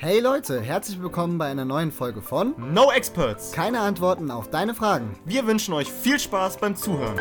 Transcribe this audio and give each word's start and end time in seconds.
Hey 0.00 0.20
Leute, 0.20 0.60
herzlich 0.60 1.02
willkommen 1.02 1.38
bei 1.38 1.46
einer 1.46 1.64
neuen 1.64 1.90
Folge 1.90 2.22
von 2.22 2.54
No 2.72 2.92
Experts. 2.92 3.50
Keine 3.50 3.80
Antworten 3.80 4.30
auf 4.30 4.48
deine 4.48 4.72
Fragen. 4.72 5.18
Wir 5.24 5.44
wünschen 5.44 5.74
euch 5.74 5.92
viel 5.92 6.20
Spaß 6.20 6.58
beim 6.58 6.76
Zuhören. 6.76 7.16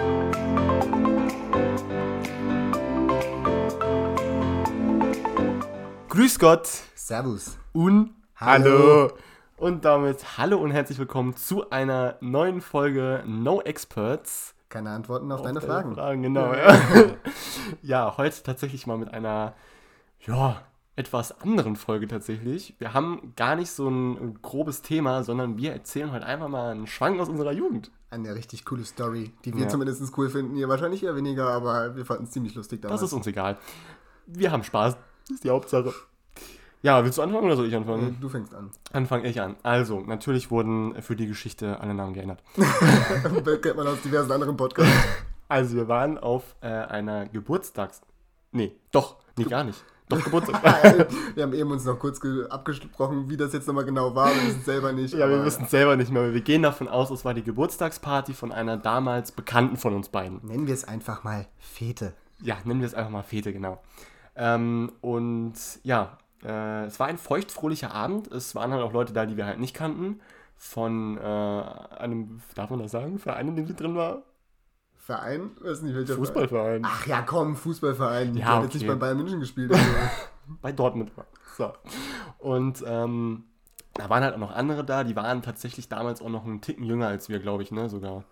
Grüß 6.10 6.38
Gott 6.38 6.68
Servus. 6.94 7.58
und 7.74 8.14
Hallo. 8.36 9.12
Und 9.58 9.84
damit 9.84 10.38
hallo 10.38 10.60
und 10.60 10.70
herzlich 10.70 11.00
willkommen 11.00 11.36
zu 11.36 11.72
einer 11.72 12.18
neuen 12.22 12.62
Folge 12.62 13.24
No 13.26 13.60
Experts. 13.60 14.54
Keine 14.70 14.92
Antworten 14.92 15.32
auf, 15.32 15.42
deine 15.42 15.58
Auf 15.58 15.66
Fragen. 15.66 16.22
genau, 16.22 16.54
ja. 16.54 16.78
ja, 17.82 18.18
heute 18.18 18.44
tatsächlich 18.44 18.86
mal 18.86 19.00
mit 19.00 19.12
einer, 19.12 19.56
ja, 20.28 20.62
etwas 20.98 21.40
anderen 21.42 21.76
Folge 21.78 22.08
tatsächlich. 22.08 22.76
Wir 22.80 22.94
haben 22.94 23.34
gar 23.36 23.56
nicht 23.56 23.72
so 23.72 23.88
ein 23.88 24.40
grobes 24.42 24.82
Thema, 24.82 25.24
sondern 25.24 25.56
wir 25.58 25.72
erzählen 25.72 26.12
heute 26.12 26.26
einfach 26.26 26.50
mal 26.50 26.72
einen 26.72 26.88
Schwank 26.88 27.20
aus 27.22 27.30
unserer 27.30 27.54
Jugend. 27.54 27.92
Eine 28.10 28.36
richtig 28.36 28.66
coole 28.66 28.84
Story, 28.84 29.32
die 29.46 29.54
wir 29.54 29.64
Ja. 29.64 29.68
zumindest 29.70 30.02
cool 30.18 30.30
finden. 30.30 30.56
Ihr 30.58 30.68
wahrscheinlich 30.68 31.04
eher 31.04 31.16
weniger, 31.16 31.50
aber 31.50 31.96
wir 31.96 32.06
fanden 32.06 32.24
es 32.26 32.32
ziemlich 32.32 32.56
lustig 32.56 32.82
damals. 32.82 33.02
Das 33.02 33.10
ist 33.10 33.14
uns 33.14 33.28
egal. 33.28 33.58
Wir 34.26 34.52
haben 34.52 34.64
Spaß. 34.64 34.96
Das 35.28 35.36
ist 35.36 35.44
die 35.44 35.50
Hauptsache. 35.50 35.94
Ja, 36.82 37.04
willst 37.04 37.18
du 37.18 37.22
anfangen 37.22 37.46
oder 37.46 37.56
soll 37.56 37.68
ich 37.68 37.76
anfangen? 37.76 38.18
Du 38.22 38.30
fängst 38.30 38.54
an. 38.54 38.72
Dann 38.92 39.06
fange 39.08 39.28
ich 39.28 39.42
an. 39.42 39.56
Also, 39.64 40.00
natürlich 40.02 40.52
wurden 40.52 41.02
für 41.02 41.16
die 41.16 41.28
Geschichte 41.28 41.80
alle 41.80 41.94
Namen 41.94 42.14
geändert. 42.14 42.42
Das 43.44 43.62
kennt 43.62 43.78
man 43.78 43.88
aus 43.88 44.02
diversen 44.02 44.32
anderen 44.32 44.56
Podcasts. 44.58 44.94
Also, 45.48 45.76
wir 45.76 45.88
waren 45.88 46.18
auf 46.18 46.56
äh, 46.62 46.68
einer 46.68 47.28
Geburtstags... 47.28 48.02
Nee, 48.52 48.76
doch, 48.92 49.18
nee, 49.38 49.44
gar 49.46 49.64
nicht. 49.64 49.84
Doch, 50.10 50.24
Geburtstag. 50.24 50.64
wir 51.36 51.44
haben 51.44 51.54
eben 51.54 51.72
uns 51.72 51.84
noch 51.86 52.00
kurz 52.00 52.20
ge- 52.22 52.48
abgesprochen, 52.50 53.30
wie 53.30 53.38
das 53.38 53.54
jetzt 53.54 53.68
nochmal 53.68 53.86
genau 53.86 54.16
war. 54.16 54.30
Wir 54.30 54.44
wissen 54.48 54.60
es 54.60 54.66
selber 54.66 54.92
nicht. 54.94 55.14
ja, 55.14 55.30
wir 55.30 55.44
wissen 55.44 55.64
es 55.66 55.72
selber 55.72 55.96
nicht 55.98 56.12
mehr. 56.12 56.24
aber 56.24 56.34
Wir 56.34 56.42
gehen 56.42 56.62
davon 56.64 56.88
aus, 56.88 57.10
es 57.12 57.26
war 57.26 57.34
die 57.34 57.44
Geburtstagsparty 57.44 58.34
von 58.34 58.52
einer 58.52 58.78
damals 58.78 59.32
Bekannten 59.32 59.78
von 59.78 59.94
uns 59.94 60.10
beiden. 60.10 60.40
Nennen 60.44 60.68
wir 60.68 60.74
es 60.74 60.86
einfach 60.88 61.24
mal 61.24 61.46
Fete. 61.58 62.14
Ja, 62.42 62.56
nennen 62.64 62.80
wir 62.82 62.88
es 62.88 62.94
einfach 62.94 63.12
mal 63.12 63.24
Fete, 63.24 63.52
genau. 63.52 63.82
Ähm, 64.36 64.92
und 65.02 65.54
ja, 65.84 66.18
äh, 66.44 66.86
es 66.86 67.00
war 67.00 67.08
ein 67.08 67.18
feuchtfröhlicher 67.18 67.92
Abend. 67.94 68.28
Es 68.32 68.54
waren 68.56 68.72
halt 68.72 68.84
auch 68.84 68.94
Leute 68.94 69.12
da, 69.14 69.26
die 69.26 69.36
wir 69.38 69.46
halt 69.46 69.60
nicht 69.60 69.74
kannten. 69.74 70.20
Von 70.56 71.18
äh, 71.18 71.22
einem, 71.22 72.42
darf 72.56 72.70
man 72.70 72.80
das 72.80 72.92
sagen, 72.92 73.20
Verein, 73.20 73.50
in 73.50 73.56
dem 73.56 73.68
sie 73.68 73.76
drin 73.76 73.96
war? 73.96 74.24
Verein? 75.08 75.52
Weiß 75.62 75.82
nicht, 75.84 75.96
welcher 75.96 76.08
Verein. 76.08 76.20
Fußballverein. 76.20 76.82
Ach 76.86 77.08
ja, 77.08 77.22
komm, 77.22 77.56
Fußballverein. 77.56 78.36
Ja, 78.36 78.46
Der 78.46 78.46
hat 78.48 78.64
jetzt 78.64 78.76
okay. 78.76 78.78
nicht 78.80 78.88
bei 78.88 78.96
Bayern 78.96 79.18
München 79.18 79.40
gespielt. 79.40 79.72
Also. 79.72 79.86
Bei 80.62 80.72
Dortmund 80.72 81.12
war. 81.18 81.26
So. 81.58 81.74
Und 82.40 82.82
ähm, 82.88 83.44
da 83.94 84.10
waren 84.10 84.24
halt 84.24 84.34
auch 84.36 84.40
noch 84.40 84.56
andere 84.56 84.86
da, 84.86 85.04
die 85.04 85.16
waren 85.16 85.42
tatsächlich 85.42 85.90
damals 85.90 86.22
auch 86.22 86.30
noch 86.30 86.46
einen 86.46 86.62
Ticken 86.62 86.86
jünger 86.86 87.08
als 87.08 87.28
wir, 87.28 87.40
glaube 87.40 87.64
ich, 87.64 87.72
ne? 87.72 87.90
Sogar. 87.90 88.24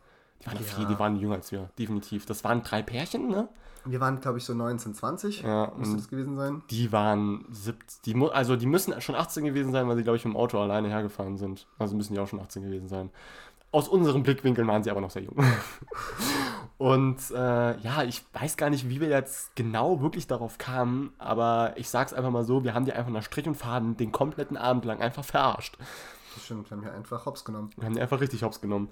Die 0.42 0.48
waren 0.48 0.58
Ja. 0.58 0.64
viel, 0.64 0.86
die 0.86 0.98
waren 1.00 1.16
jünger 1.18 1.36
als 1.36 1.52
wir, 1.52 1.70
definitiv. 1.78 2.26
Das 2.26 2.44
waren 2.46 2.62
drei 2.64 2.82
Pärchen, 2.84 3.28
ne? 3.28 3.50
wir 3.86 4.00
waren, 4.00 4.20
glaube 4.20 4.40
ich, 4.40 4.44
so 4.46 4.54
19, 4.54 4.96
20. 4.96 5.42
Ja, 5.44 5.72
Müsste 5.78 5.96
das 5.98 6.08
gewesen 6.08 6.36
sein. 6.36 6.64
Die 6.72 6.92
waren 6.92 7.46
17, 7.52 8.14
die, 8.20 8.32
also 8.32 8.56
die 8.56 8.66
müssen 8.66 9.00
schon 9.02 9.16
18 9.16 9.46
gewesen 9.46 9.72
sein, 9.72 9.88
weil 9.88 9.96
sie, 9.96 10.04
glaube 10.04 10.18
ich, 10.18 10.26
mit 10.26 10.34
dem 10.34 10.38
Auto 10.38 10.60
alleine 10.60 10.88
hergefahren 10.90 11.38
sind. 11.38 11.68
Also 11.78 11.96
müssen 11.96 12.14
die 12.14 12.20
auch 12.20 12.28
schon 12.28 12.40
18 12.40 12.64
gewesen 12.64 12.88
sein. 12.88 13.12
Aus 13.76 13.90
unseren 13.90 14.24
Blickwinkeln 14.24 14.70
waren 14.70 14.84
sie 14.84 14.90
aber 14.90 15.02
noch 15.02 15.12
sehr 15.12 15.24
jung. 15.24 15.36
Und 16.78 17.20
äh, 17.32 17.78
ja, 17.78 18.04
ich 18.04 18.24
weiß 18.32 18.56
gar 18.56 18.70
nicht, 18.70 18.88
wie 18.88 19.02
wir 19.02 19.10
jetzt 19.10 19.54
genau 19.58 20.00
wirklich 20.00 20.28
darauf 20.28 20.58
kamen, 20.58 21.12
aber 21.18 21.74
ich 21.76 21.90
sag's 21.90 22.14
einfach 22.14 22.32
mal 22.32 22.46
so, 22.46 22.64
wir 22.64 22.74
haben 22.74 22.86
die 22.86 22.94
einfach 22.94 23.12
nach 23.12 23.24
Strich 23.24 23.48
und 23.48 23.56
Faden 23.56 23.98
den 23.98 24.14
kompletten 24.14 24.56
Abend 24.56 24.86
lang 24.86 25.02
einfach 25.02 25.26
verarscht. 25.26 25.78
Das 26.36 26.46
stimmt, 26.46 26.70
wir 26.70 26.78
haben 26.78 26.84
hier 26.84 26.94
einfach 26.94 27.26
Hops 27.26 27.44
genommen. 27.44 27.72
Wir 27.76 27.86
haben 27.86 27.96
die 27.96 28.02
einfach 28.02 28.22
richtig 28.22 28.44
hops 28.44 28.62
genommen. 28.62 28.88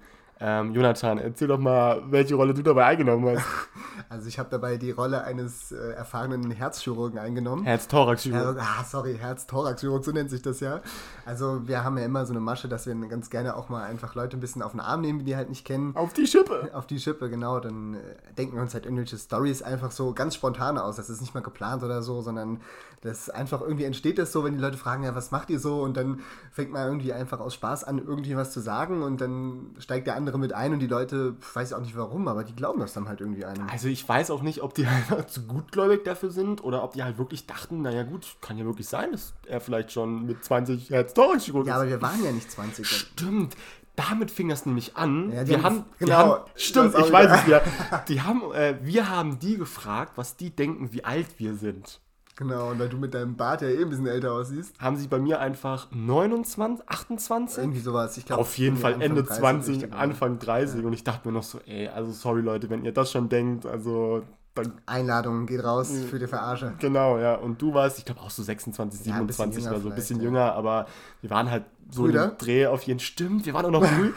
Ähm, 0.45 0.73
Jonathan, 0.73 1.17
erzähl 1.17 1.47
doch 1.47 1.57
mal, 1.57 2.03
welche 2.11 2.35
Rolle 2.35 2.53
du 2.53 2.61
dabei 2.61 2.85
eingenommen 2.85 3.37
hast. 3.37 3.45
Also 4.09 4.27
ich 4.27 4.37
habe 4.37 4.49
dabei 4.49 4.77
die 4.77 4.91
Rolle 4.91 5.23
eines 5.23 5.71
äh, 5.71 5.93
erfahrenen 5.93 6.51
Herzchirurgen 6.51 7.17
eingenommen. 7.17 7.63
Herz-Thorax. 7.63 8.25
Her 8.25 8.55
ah, 8.59 8.83
sorry, 8.83 9.17
Herz-Thorax-Chirurg, 9.17 10.03
so 10.03 10.11
nennt 10.11 10.29
sich 10.29 10.41
das 10.41 10.59
ja. 10.59 10.81
Also 11.25 11.67
wir 11.67 11.83
haben 11.83 11.97
ja 11.97 12.05
immer 12.05 12.23
so 12.25 12.33
eine 12.33 12.39
Masche, 12.39 12.67
dass 12.67 12.85
wir 12.85 12.93
ganz 13.07 13.31
gerne 13.31 13.55
auch 13.55 13.69
mal 13.69 13.83
einfach 13.83 14.13
Leute 14.13 14.37
ein 14.37 14.39
bisschen 14.39 14.61
auf 14.61 14.71
den 14.71 14.81
Arm 14.81 15.01
nehmen, 15.01 15.25
die 15.25 15.33
die 15.33 15.35
halt 15.37 15.49
nicht 15.49 15.65
kennen. 15.65 15.95
Auf 15.95 16.13
die 16.13 16.27
Schippe. 16.27 16.69
Auf 16.73 16.85
die 16.85 16.99
Schippe, 16.99 17.29
genau. 17.29 17.59
Dann 17.59 17.95
äh, 17.95 17.97
denken 18.37 18.55
wir 18.55 18.61
uns 18.61 18.73
halt 18.73 18.85
irgendwelche 18.85 19.17
Stories 19.17 19.61
einfach 19.63 19.91
so 19.91 20.13
ganz 20.13 20.35
spontan 20.35 20.77
aus. 20.77 20.95
Das 20.95 21.09
ist 21.09 21.21
nicht 21.21 21.33
mal 21.33 21.41
geplant 21.41 21.83
oder 21.83 22.01
so, 22.01 22.21
sondern 22.21 22.61
das 23.01 23.29
einfach 23.29 23.61
irgendwie 23.61 23.83
entsteht 23.83 24.17
das 24.17 24.31
so, 24.31 24.43
wenn 24.43 24.53
die 24.53 24.61
Leute 24.61 24.77
fragen, 24.77 25.03
ja, 25.03 25.15
was 25.15 25.31
macht 25.31 25.49
ihr 25.49 25.59
so? 25.59 25.81
Und 25.81 25.97
dann 25.97 26.21
fängt 26.51 26.71
man 26.71 26.87
irgendwie 26.87 27.13
einfach 27.13 27.39
aus 27.39 27.53
Spaß 27.55 27.83
an, 27.83 27.97
irgendwie 27.97 28.37
was 28.37 28.51
zu 28.51 28.59
sagen 28.59 29.01
und 29.01 29.19
dann 29.19 29.75
steigt 29.79 30.07
der 30.07 30.15
andere 30.15 30.32
mit 30.37 30.53
ein 30.53 30.73
und 30.73 30.79
die 30.79 30.87
Leute, 30.87 31.35
pf, 31.39 31.55
weiß 31.55 31.69
ich 31.69 31.75
auch 31.75 31.81
nicht 31.81 31.95
warum, 31.97 32.27
aber 32.27 32.43
die 32.43 32.55
glauben 32.55 32.79
das 32.79 32.93
dann 32.93 33.07
halt 33.07 33.21
irgendwie 33.21 33.45
einem. 33.45 33.67
Also 33.69 33.87
ich 33.87 34.07
weiß 34.07 34.31
auch 34.31 34.41
nicht, 34.41 34.61
ob 34.61 34.73
die 34.73 34.85
einfach 34.85 35.25
zu 35.27 35.43
gutgläubig 35.47 36.03
dafür 36.03 36.31
sind 36.31 36.63
oder 36.63 36.83
ob 36.83 36.93
die 36.93 37.03
halt 37.03 37.17
wirklich 37.17 37.45
dachten, 37.47 37.81
naja 37.81 38.03
gut, 38.03 38.35
kann 38.41 38.57
ja 38.57 38.65
wirklich 38.65 38.87
sein, 38.87 39.11
dass 39.11 39.33
er 39.47 39.61
vielleicht 39.61 39.91
schon 39.91 40.25
mit 40.25 40.43
20 40.43 40.89
herz 40.89 41.13
thorax 41.13 41.45
chirurg 41.45 41.67
Ja, 41.67 41.75
ist. 41.75 41.81
aber 41.81 41.89
wir 41.89 42.01
waren 42.01 42.23
ja 42.23 42.31
nicht 42.31 42.51
20. 42.51 42.85
Stimmt, 42.87 43.55
damit 43.95 44.31
fing 44.31 44.49
das 44.49 44.65
nämlich 44.65 44.97
an. 44.97 45.31
Ja, 45.31 45.43
die 45.43 45.51
wir 45.51 45.63
haben- 45.63 45.85
wir 45.99 46.07
genau, 46.07 46.17
haben, 46.17 46.43
stimmt, 46.55 46.95
ich 46.97 47.11
weiß 47.11 47.39
es 47.39 47.45
wieder. 47.45 47.61
Die 48.07 48.21
haben, 48.21 48.41
äh, 48.53 48.75
wir 48.81 49.09
haben 49.09 49.37
die 49.39 49.57
gefragt, 49.57 50.13
was 50.15 50.35
die 50.35 50.49
denken, 50.49 50.91
wie 50.93 51.03
alt 51.03 51.27
wir 51.37 51.53
sind. 51.55 51.99
Genau, 52.35 52.71
und 52.71 52.79
weil 52.79 52.89
du 52.89 52.97
mit 52.97 53.13
deinem 53.13 53.35
Bart 53.35 53.61
ja 53.61 53.67
eh 53.67 53.81
ein 53.83 53.89
bisschen 53.89 54.07
älter 54.07 54.31
aussiehst. 54.31 54.73
Haben 54.79 54.95
sie 54.97 55.07
bei 55.07 55.19
mir 55.19 55.39
einfach 55.39 55.87
29, 55.91 56.89
28? 56.89 57.57
Irgendwie 57.59 57.79
sowas. 57.79 58.17
Ich 58.17 58.25
glaub, 58.25 58.39
Auf 58.39 58.57
jeden 58.57 58.75
Fall 58.77 58.93
Ende 59.01 59.21
Anfang 59.21 59.37
20, 59.37 59.65
30 59.75 59.83
richtig, 59.83 59.93
Anfang 59.99 60.39
30 60.39 60.85
und 60.85 60.93
ich 60.93 61.03
dachte 61.03 61.27
mir 61.27 61.33
noch 61.33 61.43
so, 61.43 61.59
ey, 61.67 61.87
also 61.89 62.11
sorry 62.11 62.41
Leute, 62.41 62.69
wenn 62.71 62.83
ihr 62.83 62.91
das 62.91 63.11
schon 63.11 63.29
denkt, 63.29 63.65
also 63.67 64.23
dann 64.55 64.73
Einladung 64.85 65.45
geht 65.47 65.63
raus 65.63 65.89
Mhm. 65.91 66.07
für 66.07 66.19
die 66.19 66.27
Verarsche. 66.27 66.73
Genau, 66.79 67.17
ja. 67.17 67.35
Und 67.35 67.61
du 67.61 67.73
warst, 67.73 67.97
ich 67.99 68.05
glaube, 68.05 68.21
auch 68.21 68.29
so 68.29 68.43
26, 68.43 69.05
Ja, 69.05 69.15
ein 69.15 69.27
bisschen 69.27 69.51
27 69.51 69.63
jünger 69.63 69.75
oder 69.75 69.81
so, 69.83 69.89
ein 69.89 69.95
bisschen 69.95 70.17
ja. 70.17 70.23
jünger, 70.23 70.53
aber 70.53 70.85
wir 71.21 71.29
waren 71.29 71.49
halt 71.49 71.65
so 71.89 72.07
im 72.07 72.31
Dreh 72.37 72.67
auf 72.67 72.83
jeden 72.83 72.99
Stimmt, 72.99 73.45
wir 73.45 73.53
waren 73.53 73.65
auch 73.67 73.71
noch 73.81 73.85
früh. 73.85 74.11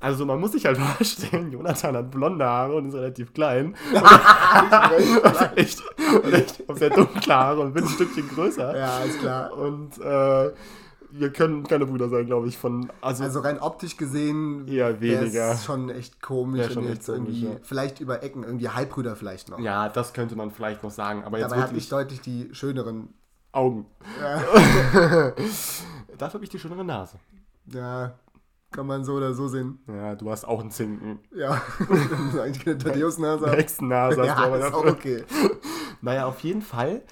Also 0.00 0.24
man 0.26 0.40
muss 0.40 0.52
sich 0.52 0.64
halt 0.66 0.78
vorstellen, 0.96 1.52
Jonathan 1.52 1.94
hat 1.96 2.10
blonde 2.10 2.44
Haare 2.44 2.74
und 2.76 2.88
ist 2.88 2.94
relativ 2.94 3.32
klein. 3.34 3.74
Und 3.94 5.56
echt, 5.56 5.82
und 6.24 6.32
echt 6.32 6.68
auf 6.68 6.78
sehr 6.78 6.90
dunkle 6.90 7.34
Haare 7.34 7.60
und 7.60 7.72
bin 7.74 7.84
ein 7.84 7.88
Stückchen 7.90 8.28
größer. 8.28 8.76
Ja, 8.76 8.98
ist 9.00 9.20
klar. 9.20 9.52
Und 9.56 9.98
äh, 10.00 10.50
wir 11.12 11.32
können 11.32 11.64
keine 11.64 11.86
Brüder 11.86 12.08
sein, 12.08 12.26
glaube 12.26 12.48
ich, 12.48 12.56
von, 12.58 12.90
also, 13.00 13.22
Also 13.24 13.40
rein 13.40 13.58
optisch 13.60 13.96
gesehen 13.96 14.66
eher 14.66 15.00
weniger. 15.00 15.32
wär's 15.50 15.64
schon 15.64 15.88
echt 15.90 16.20
komisch. 16.22 16.66
Schon 16.72 16.78
und 16.84 16.84
echt 16.84 16.94
jetzt 16.98 17.08
irgendwie, 17.08 17.42
komisch, 17.44 17.58
ja. 17.58 17.60
Vielleicht 17.64 18.00
über 18.00 18.22
Ecken, 18.22 18.42
irgendwie 18.42 18.68
Halbbrüder 18.68 19.14
vielleicht 19.16 19.48
noch. 19.50 19.58
Ja, 19.60 19.88
das 19.88 20.12
könnte 20.12 20.34
man 20.36 20.50
vielleicht 20.50 20.82
noch 20.82 20.90
sagen, 20.90 21.22
aber 21.24 21.38
jetzt 21.38 21.50
Dabei 21.50 21.62
habe 21.62 21.76
ich 21.76 21.90
wirklich 21.90 21.90
deutlich 21.90 22.20
die 22.20 22.54
schöneren. 22.54 23.14
Augen. 23.52 23.86
Ja, 24.20 24.40
Dafür 26.18 26.34
habe 26.34 26.44
ich 26.44 26.50
die 26.50 26.58
schönere 26.60 26.84
Nase. 26.84 27.16
ja, 27.72 28.12
kann 28.70 28.86
man 28.86 29.04
so 29.04 29.14
oder 29.14 29.34
so 29.34 29.48
sehen. 29.48 29.80
Ja, 29.88 30.14
du 30.14 30.30
hast 30.30 30.46
auch 30.46 30.60
einen 30.60 30.70
Zinken. 30.70 31.18
Ja, 31.34 31.60
eigentlich 32.40 32.64
keine 32.64 32.78
Thaddeus-Nase. 32.78 33.50
Hexennase 33.50 34.16
hast 34.16 34.18
du 34.18 34.24
Ja, 34.24 34.36
aber 34.36 34.58
ist 34.58 34.74
auch 34.74 34.84
okay. 34.86 35.24
Naja, 36.02 36.26
auf 36.26 36.40
jeden 36.40 36.62
Fall 36.62 37.02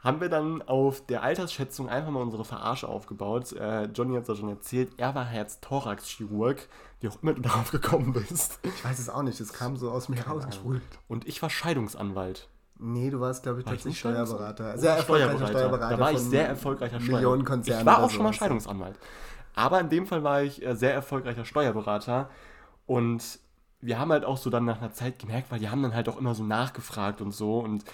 haben 0.00 0.20
wir 0.20 0.28
dann 0.28 0.60
auf 0.60 1.06
der 1.06 1.22
Altersschätzung 1.22 1.88
einfach 1.88 2.10
mal 2.10 2.20
unsere 2.20 2.44
Verarsche 2.44 2.86
aufgebaut. 2.86 3.52
Äh, 3.52 3.84
Johnny 3.84 4.14
hat 4.14 4.22
es 4.22 4.28
ja 4.28 4.34
schon 4.34 4.50
erzählt, 4.50 4.92
er 4.98 5.14
war 5.14 5.24
Herz-Thorax-Chirurg, 5.24 6.68
wie 7.00 7.08
auch 7.08 7.22
immer 7.22 7.32
du 7.32 7.40
darauf 7.42 7.70
gekommen 7.70 8.12
bist. 8.12 8.60
Ich 8.62 8.84
weiß 8.84 8.98
es 8.98 9.08
auch 9.08 9.22
nicht, 9.22 9.40
das 9.40 9.54
kam 9.54 9.76
so 9.76 9.90
aus 9.90 10.10
mir 10.10 10.16
herausgesprudelt. 10.16 10.82
Und 11.08 11.26
ich 11.26 11.40
war 11.40 11.48
Scheidungsanwalt. 11.48 12.48
Nee, 12.78 13.08
du 13.08 13.20
warst, 13.20 13.44
glaube 13.44 13.60
ich, 13.60 13.66
War 13.66 13.72
ich 13.74 13.82
tatsächlich 13.82 14.04
nicht 14.04 14.14
Steuerberater. 14.26 14.72
Oh, 14.74 14.78
Sehr 14.78 14.96
erfolgreicher 14.96 15.46
Steuerberater. 15.46 15.96
Da 15.96 16.02
war 16.02 16.12
ich 16.12 16.18
sehr 16.18 16.48
erfolgreicher 16.48 16.96
Steuerberater. 16.96 17.12
Millionenkonzernen 17.14 17.80
Ich 17.80 17.86
war 17.86 18.02
auch 18.02 18.10
schon 18.10 18.24
mal. 18.24 18.32
Scheidungsanwalt. 18.32 18.98
Aber 19.54 19.80
in 19.80 19.88
dem 19.88 20.06
Fall 20.06 20.22
war 20.24 20.42
ich 20.42 20.64
äh, 20.64 20.74
sehr 20.74 20.92
erfolgreicher 20.92 21.44
Steuerberater. 21.44 22.28
Und 22.86 23.38
wir 23.80 23.98
haben 23.98 24.10
halt 24.12 24.24
auch 24.24 24.36
so 24.36 24.50
dann 24.50 24.64
nach 24.64 24.78
einer 24.78 24.92
Zeit 24.92 25.18
gemerkt, 25.18 25.50
weil 25.50 25.58
die 25.58 25.68
haben 25.68 25.82
dann 25.82 25.94
halt 25.94 26.08
auch 26.08 26.18
immer 26.18 26.34
so 26.34 26.42
nachgefragt 26.42 27.20
und 27.20 27.32
so. 27.32 27.58
Und 27.58 27.84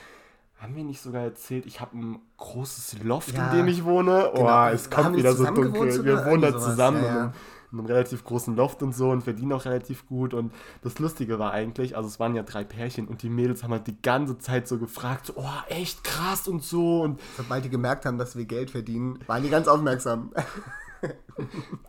haben 0.60 0.76
wir 0.76 0.84
nicht 0.84 1.00
sogar 1.00 1.22
erzählt, 1.22 1.64
ich 1.66 1.80
habe 1.80 1.96
ein 1.98 2.18
großes 2.36 3.02
Loft, 3.02 3.34
Ja, 3.34 3.50
in 3.50 3.56
dem 3.56 3.68
ich 3.68 3.84
wohne? 3.84 4.30
genau. 4.34 4.66
Oh, 4.66 4.68
es 4.68 4.90
kommt 4.90 5.16
wieder 5.16 5.32
so 5.32 5.44
dunkel. 5.44 6.04
Wir 6.04 6.24
wohnen 6.26 6.42
da 6.42 6.58
zusammen 6.58 7.02
ja, 7.02 7.08
in, 7.08 7.14
ja. 7.14 7.20
einem, 7.22 7.32
in 7.72 7.78
einem 7.78 7.86
relativ 7.86 8.24
großen 8.24 8.54
Loft 8.56 8.82
und 8.82 8.94
so 8.94 9.10
und 9.10 9.22
verdienen 9.22 9.52
auch 9.52 9.64
relativ 9.64 10.06
gut. 10.06 10.34
Und 10.34 10.52
das 10.82 10.98
Lustige 10.98 11.38
war 11.38 11.52
eigentlich, 11.52 11.96
also 11.96 12.08
es 12.08 12.20
waren 12.20 12.34
ja 12.34 12.42
drei 12.42 12.64
Pärchen 12.64 13.08
und 13.08 13.22
die 13.22 13.30
Mädels 13.30 13.64
haben 13.64 13.72
halt 13.72 13.86
die 13.86 14.00
ganze 14.02 14.38
Zeit 14.38 14.68
so 14.68 14.78
gefragt, 14.78 15.26
so, 15.26 15.34
oh, 15.36 15.44
echt 15.68 16.04
krass 16.04 16.46
und 16.46 16.62
so. 16.62 17.00
Und 17.00 17.20
Sobald 17.38 17.64
die 17.64 17.70
gemerkt 17.70 18.04
haben, 18.04 18.18
dass 18.18 18.36
wir 18.36 18.44
Geld 18.44 18.70
verdienen, 18.70 19.18
waren 19.26 19.42
die 19.42 19.50
ganz 19.50 19.66
aufmerksam. 19.66 20.32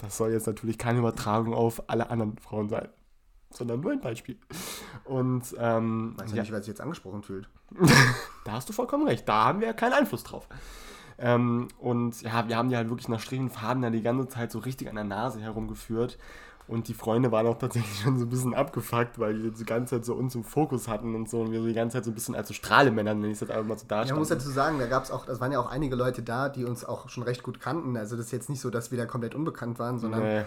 Das 0.01 0.17
soll 0.17 0.31
jetzt 0.31 0.47
natürlich 0.47 0.77
keine 0.77 0.99
Übertragung 0.99 1.53
auf 1.53 1.89
alle 1.89 2.09
anderen 2.09 2.37
Frauen 2.37 2.69
sein, 2.69 2.89
sondern 3.49 3.81
nur 3.81 3.91
ein 3.91 4.01
Beispiel. 4.01 4.37
Und 5.05 5.43
ähm, 5.57 6.15
Weiß 6.17 6.31
ja 6.31 6.37
ja, 6.37 6.41
nicht, 6.43 6.51
wer 6.51 6.59
sich 6.59 6.69
jetzt 6.69 6.81
angesprochen 6.81 7.23
fühlt. 7.23 7.49
da 8.45 8.53
hast 8.53 8.69
du 8.69 8.73
vollkommen 8.73 9.07
recht. 9.07 9.27
Da 9.27 9.45
haben 9.45 9.59
wir 9.59 9.67
ja 9.67 9.73
keinen 9.73 9.93
Einfluss 9.93 10.23
drauf. 10.23 10.47
Ähm, 11.17 11.67
und 11.77 12.21
ja, 12.23 12.47
wir 12.47 12.57
haben 12.57 12.69
die 12.69 12.75
halt 12.75 12.89
wirklich 12.89 13.07
nach 13.07 13.31
und 13.31 13.49
Faden 13.49 13.83
da 13.83 13.89
die 13.89 14.01
ganze 14.01 14.27
Zeit 14.27 14.51
so 14.51 14.59
richtig 14.59 14.89
an 14.89 14.95
der 14.95 15.03
Nase 15.03 15.39
herumgeführt. 15.39 16.17
Und 16.71 16.87
die 16.87 16.93
Freunde 16.93 17.31
waren 17.31 17.45
auch 17.47 17.57
tatsächlich 17.57 17.99
schon 18.01 18.17
so 18.17 18.25
ein 18.25 18.29
bisschen 18.29 18.53
abgefuckt, 18.55 19.19
weil 19.19 19.33
die 19.33 19.51
die 19.51 19.65
ganze 19.65 19.95
Zeit 19.97 20.05
so 20.05 20.13
uns 20.15 20.33
im 20.35 20.43
Fokus 20.43 20.87
hatten 20.87 21.13
und 21.15 21.29
so. 21.29 21.41
Und 21.41 21.51
wir 21.51 21.59
so 21.61 21.67
die 21.67 21.73
ganze 21.73 21.97
Zeit 21.97 22.05
so 22.05 22.11
ein 22.11 22.15
bisschen 22.15 22.33
als 22.33 22.47
so 22.47 22.53
Strahlemänner, 22.53 23.11
wenn 23.11 23.29
ich 23.29 23.39
das 23.39 23.49
einfach 23.49 23.65
mal 23.67 23.77
so 23.77 23.83
Ja, 23.83 23.89
darstelle. 23.89 24.13
man 24.13 24.19
muss 24.21 24.29
dazu 24.29 24.49
sagen, 24.49 24.79
da 24.79 24.87
gab 24.87 25.03
es 25.03 25.11
auch, 25.11 25.25
das 25.25 25.39
waren 25.41 25.51
ja 25.51 25.59
auch 25.59 25.69
einige 25.69 25.95
Leute 25.95 26.23
da, 26.23 26.49
die 26.49 26.65
uns 26.65 26.85
auch 26.85 27.09
schon 27.09 27.23
recht 27.23 27.43
gut 27.43 27.59
kannten. 27.59 27.97
Also 27.97 28.15
das 28.15 28.27
ist 28.27 28.31
jetzt 28.31 28.49
nicht 28.49 28.61
so, 28.61 28.69
dass 28.69 28.89
wir 28.91 28.97
da 28.97 29.05
komplett 29.05 29.35
unbekannt 29.35 29.77
waren, 29.79 29.99
sondern 29.99 30.23
Nee. 30.23 30.41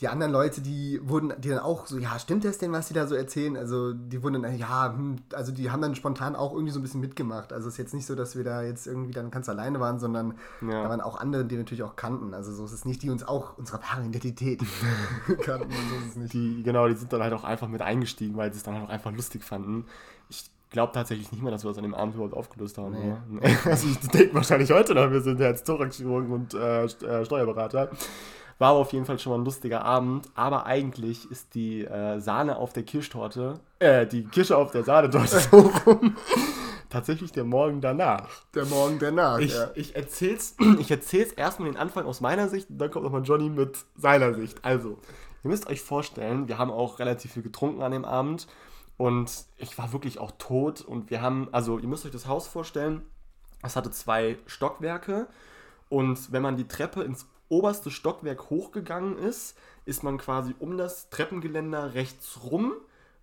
Die 0.00 0.08
anderen 0.08 0.32
Leute, 0.32 0.62
die 0.62 0.98
wurden, 1.02 1.32
die 1.38 1.50
dann 1.50 1.58
auch 1.58 1.86
so, 1.86 1.98
ja, 1.98 2.18
stimmt 2.18 2.44
das 2.44 2.56
denn, 2.56 2.72
was 2.72 2.88
die 2.88 2.94
da 2.94 3.06
so 3.06 3.14
erzählen? 3.14 3.56
Also 3.56 3.92
die 3.92 4.22
wurden 4.22 4.42
dann, 4.42 4.56
ja, 4.56 4.94
hm, 4.94 5.16
also 5.34 5.52
die 5.52 5.70
haben 5.70 5.82
dann 5.82 5.94
spontan 5.94 6.36
auch 6.36 6.52
irgendwie 6.52 6.72
so 6.72 6.78
ein 6.78 6.82
bisschen 6.82 7.00
mitgemacht. 7.00 7.52
Also 7.52 7.68
es 7.68 7.74
ist 7.74 7.78
jetzt 7.78 7.94
nicht 7.94 8.06
so, 8.06 8.14
dass 8.14 8.34
wir 8.34 8.42
da 8.44 8.62
jetzt 8.62 8.86
irgendwie 8.86 9.12
dann 9.12 9.30
ganz 9.30 9.48
alleine 9.50 9.78
waren, 9.78 9.98
sondern 9.98 10.34
Ja. 10.62 10.82
da 10.84 10.88
waren 10.88 11.00
auch 11.02 11.20
andere, 11.20 11.44
die 11.44 11.50
wir 11.50 11.58
natürlich 11.58 11.82
auch 11.82 11.96
kannten. 11.96 12.32
Also 12.32 12.52
so 12.52 12.64
ist 12.64 12.72
es 12.72 12.84
nicht, 12.86 13.02
die 13.02 13.10
uns 13.10 13.22
auch 13.26 13.58
unsere 13.58 13.78
wahre 13.82 14.06
Identität 14.06 14.62
kannten. 15.42 15.70
So. 16.14 16.20
Die, 16.28 16.62
genau, 16.62 16.88
die 16.88 16.94
sind 16.94 17.12
dann 17.12 17.22
halt 17.22 17.34
auch 17.34 17.44
einfach 17.44 17.68
mit 17.68 17.82
eingestiegen, 17.82 18.36
weil 18.36 18.50
sie 18.52 18.56
es 18.58 18.62
dann 18.62 18.74
halt 18.76 18.86
auch 18.86 18.90
einfach 18.90 19.12
lustig 19.12 19.44
fanden. 19.44 19.84
Ich 20.30 20.50
glaube 20.70 20.92
tatsächlich 20.94 21.30
nicht 21.32 21.42
mehr, 21.42 21.52
dass 21.52 21.64
wir 21.64 21.68
das 21.68 21.78
an 21.78 21.82
dem 21.84 21.94
Abend 21.94 22.14
überhaupt 22.14 22.34
aufgelöst 22.34 22.78
haben. 22.78 22.92
Nee. 22.92 23.38
oder? 23.38 23.50
Also 23.70 23.86
ich 23.88 23.98
denke 24.08 24.34
wahrscheinlich 24.34 24.70
heute 24.70 24.94
noch, 24.94 25.10
wir 25.10 25.20
sind 25.20 25.40
ja 25.40 25.48
jetzt 25.48 25.64
Thoraxchirurgen 25.64 26.30
und 26.32 26.54
äh, 26.54 26.84
äh, 26.84 27.24
Steuerberater. 27.26 27.90
War 28.60 28.72
auf 28.72 28.92
jeden 28.92 29.06
Fall 29.06 29.18
schon 29.18 29.32
mal 29.32 29.38
ein 29.38 29.44
lustiger 29.46 29.86
Abend. 29.86 30.28
Aber 30.34 30.66
eigentlich 30.66 31.30
ist 31.30 31.54
die 31.54 31.82
äh, 31.82 32.20
Sahne 32.20 32.58
auf 32.58 32.74
der 32.74 32.82
Kirschtorte, 32.82 33.58
äh, 33.78 34.06
die 34.06 34.24
Kirsche 34.24 34.54
auf 34.54 34.70
der 34.70 34.84
Sahnetorte 34.84 35.40
so 35.40 35.72
rum, 35.86 36.14
tatsächlich 36.90 37.32
der 37.32 37.44
Morgen 37.44 37.80
danach. 37.80 38.28
Der 38.54 38.66
Morgen 38.66 38.98
danach, 38.98 39.38
Ich, 39.38 39.54
ja. 39.54 39.70
ich 39.74 39.96
erzähl's, 39.96 40.56
ich 40.78 40.90
erzähl's 40.90 41.32
erstmal 41.32 41.70
den 41.70 41.78
Anfang 41.78 42.04
aus 42.04 42.20
meiner 42.20 42.48
Sicht 42.48 42.68
und 42.68 42.76
dann 42.76 42.90
kommt 42.90 43.04
nochmal 43.06 43.22
Johnny 43.22 43.48
mit 43.48 43.78
seiner 43.96 44.34
Sicht. 44.34 44.62
Also, 44.62 44.98
ihr 45.42 45.48
müsst 45.48 45.66
euch 45.66 45.80
vorstellen, 45.80 46.46
wir 46.46 46.58
haben 46.58 46.70
auch 46.70 46.98
relativ 46.98 47.32
viel 47.32 47.42
getrunken 47.42 47.80
an 47.80 47.92
dem 47.92 48.04
Abend 48.04 48.46
und 48.98 49.46
ich 49.56 49.78
war 49.78 49.94
wirklich 49.94 50.18
auch 50.18 50.32
tot 50.32 50.82
und 50.82 51.08
wir 51.08 51.22
haben, 51.22 51.48
also 51.52 51.78
ihr 51.78 51.88
müsst 51.88 52.04
euch 52.04 52.12
das 52.12 52.26
Haus 52.26 52.46
vorstellen, 52.46 53.00
es 53.62 53.74
hatte 53.74 53.90
zwei 53.90 54.36
Stockwerke 54.44 55.28
und 55.88 56.30
wenn 56.30 56.42
man 56.42 56.58
die 56.58 56.68
Treppe 56.68 57.02
ins 57.02 57.26
oberste 57.50 57.90
Stockwerk 57.90 58.48
hochgegangen 58.48 59.18
ist, 59.18 59.56
ist 59.84 60.02
man 60.02 60.16
quasi 60.16 60.54
um 60.58 60.78
das 60.78 61.10
Treppengeländer 61.10 61.92
rechts 61.94 62.38
rum 62.50 62.72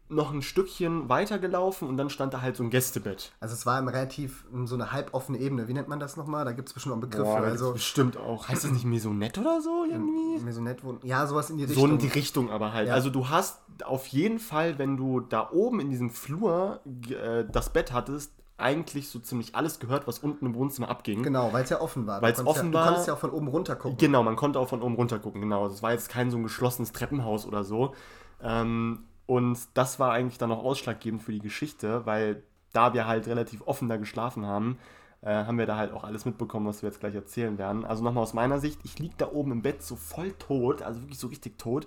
noch 0.10 0.32
ein 0.32 0.42
Stückchen 0.42 1.10
weitergelaufen 1.10 1.88
und 1.88 1.98
dann 1.98 2.10
stand 2.10 2.34
da 2.34 2.42
halt 2.42 2.56
so 2.56 2.64
ein 2.64 2.70
Gästebett. 2.70 3.34
Also 3.42 3.54
es 3.56 3.66
war 3.66 3.78
im 3.78 3.90
relativ 3.90 4.46
so 4.64 4.76
eine 4.76 4.94
halboffene 4.94 5.38
Ebene. 5.38 5.68
Wie 5.68 5.74
nennt 5.74 5.90
man 5.90 6.00
das 6.00 6.16
nochmal? 6.16 6.46
Da 6.46 6.54
gibt 6.54 6.70
es 6.70 6.74
bestimmt 6.74 6.94
auch 6.94 6.98
einen 7.02 7.10
Begriff. 7.10 7.26
Boah, 7.26 7.40
also 7.42 7.74
bestimmt 7.74 8.16
auch. 8.16 8.48
Heißt 8.48 8.64
das 8.64 8.72
nicht 8.72 8.86
Maisonette 8.86 9.42
oder 9.42 9.60
so 9.62 9.84
irgendwie? 9.84 10.42
Maisonette 10.44 10.84
wohnen. 10.84 11.00
Ja, 11.04 11.28
sowas 11.28 11.50
in 11.50 11.58
die 11.58 11.66
So 11.66 11.82
Richtung. 11.82 11.92
in 11.92 11.98
die 11.98 12.08
Richtung 12.08 12.50
aber 12.50 12.72
halt. 12.72 12.88
Ja. 12.88 12.94
Also 12.94 13.10
du 13.10 13.28
hast 13.28 13.60
auf 13.84 14.08
jeden 14.08 14.40
Fall, 14.40 14.80
wenn 14.80 14.96
du 14.96 15.20
da 15.20 15.50
oben 15.52 15.82
in 15.82 15.90
diesem 15.90 16.10
Flur 16.10 16.80
äh, 17.10 17.44
das 17.52 17.74
Bett 17.74 17.92
hattest, 17.92 18.32
eigentlich 18.58 19.10
so 19.10 19.20
ziemlich 19.20 19.56
alles 19.56 19.80
gehört, 19.80 20.08
was 20.08 20.20
unten 20.20 20.46
im 20.48 20.56
Wohnzimmer 20.56 20.90
abging. 20.90 21.22
Genau, 21.22 21.54
weil 21.54 21.64
es 21.64 21.70
ja 21.70 21.80
offen 21.80 22.08
war. 22.08 22.22
Weil's 22.22 22.38
konntest 22.38 22.58
offen 22.58 22.74
ja, 22.74 22.74
war. 22.74 22.82
Du 22.82 22.88
konntest 22.88 23.08
ja 23.08 23.14
auch 23.14 23.20
von 23.20 23.30
oben 23.30 23.48
runter 23.48 23.76
gucken. 23.76 23.98
Genau, 23.98 24.24
man 24.24 24.36
konnte 24.36 24.60
auch 24.60 24.68
von 24.68 24.82
oben 24.82 24.96
runter 24.96 25.20
gucken, 25.20 25.42
genau. 25.42 25.64
Also 25.64 25.76
Es 25.76 25.84
war 25.84 25.92
jetzt 25.92 26.10
kein 26.10 26.32
so 26.32 26.38
ein 26.38 26.44
geschlossenes 26.44 26.92
Treppenhaus 26.92 27.46
oder 27.46 27.64
so. 27.64 27.94
Ähm, 28.42 29.06
und 29.28 29.60
das 29.76 30.00
war 30.00 30.12
eigentlich 30.12 30.38
dann 30.38 30.50
noch 30.50 30.64
ausschlaggebend 30.64 31.22
für 31.22 31.32
die 31.32 31.40
Geschichte, 31.40 32.06
weil 32.06 32.44
da 32.74 32.94
wir 32.94 33.08
halt 33.08 33.28
relativ 33.28 33.62
offen 33.66 33.90
da 33.90 33.98
geschlafen 33.98 34.46
haben, 34.46 34.80
äh, 35.22 35.46
haben 35.46 35.58
wir 35.58 35.66
da 35.66 35.78
halt 35.78 35.92
auch 35.92 36.04
alles 36.04 36.26
mitbekommen, 36.26 36.68
was 36.68 36.82
wir 36.82 36.90
jetzt 36.90 37.00
gleich 37.00 37.16
erzählen 37.16 37.58
werden. 37.58 37.86
Also 37.86 38.04
nochmal 38.04 38.24
aus 38.24 38.34
meiner 38.34 38.60
Sicht, 38.60 38.80
ich 38.84 39.00
lieg 39.00 39.18
da 39.18 39.32
oben 39.32 39.52
im 39.52 39.62
Bett 39.62 39.82
so 39.82 39.96
voll 39.96 40.32
tot, 40.34 40.82
also 40.82 41.02
wirklich 41.02 41.20
so 41.20 41.28
richtig 41.28 41.58
tot. 41.58 41.86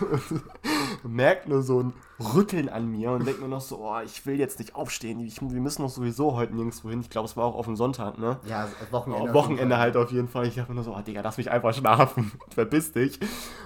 merkt 1.02 1.48
nur 1.48 1.62
so 1.62 1.82
ein 1.82 1.92
Rütteln 2.18 2.68
an 2.68 2.90
mir 2.90 3.12
und 3.12 3.26
denkt 3.26 3.40
mir 3.40 3.48
noch 3.48 3.60
so, 3.60 3.78
oh, 3.78 4.00
ich 4.04 4.24
will 4.26 4.38
jetzt 4.38 4.58
nicht 4.58 4.74
aufstehen, 4.74 5.20
ich, 5.20 5.40
wir 5.40 5.60
müssen 5.60 5.82
doch 5.82 5.90
sowieso 5.90 6.34
heute 6.34 6.54
nirgendwo 6.54 6.90
hin. 6.90 7.00
Ich 7.00 7.10
glaube, 7.10 7.26
es 7.26 7.36
war 7.36 7.44
auch 7.44 7.54
auf 7.54 7.66
dem 7.66 7.76
Sonntag, 7.76 8.18
ne? 8.18 8.38
Ja, 8.46 8.68
Wochenende. 8.90 9.22
Auf 9.22 9.34
Wochenende 9.34 9.78
halt 9.78 9.96
auf 9.96 10.10
jeden 10.12 10.28
Fall. 10.28 10.46
Ich 10.46 10.54
dachte 10.54 10.70
mir 10.70 10.76
nur 10.76 10.84
so, 10.84 10.94
oh 10.94 11.00
Digga, 11.00 11.20
lass 11.22 11.36
mich 11.36 11.50
einfach 11.50 11.74
schlafen. 11.74 12.32
Verpiss 12.50 12.92
dich. 12.92 13.18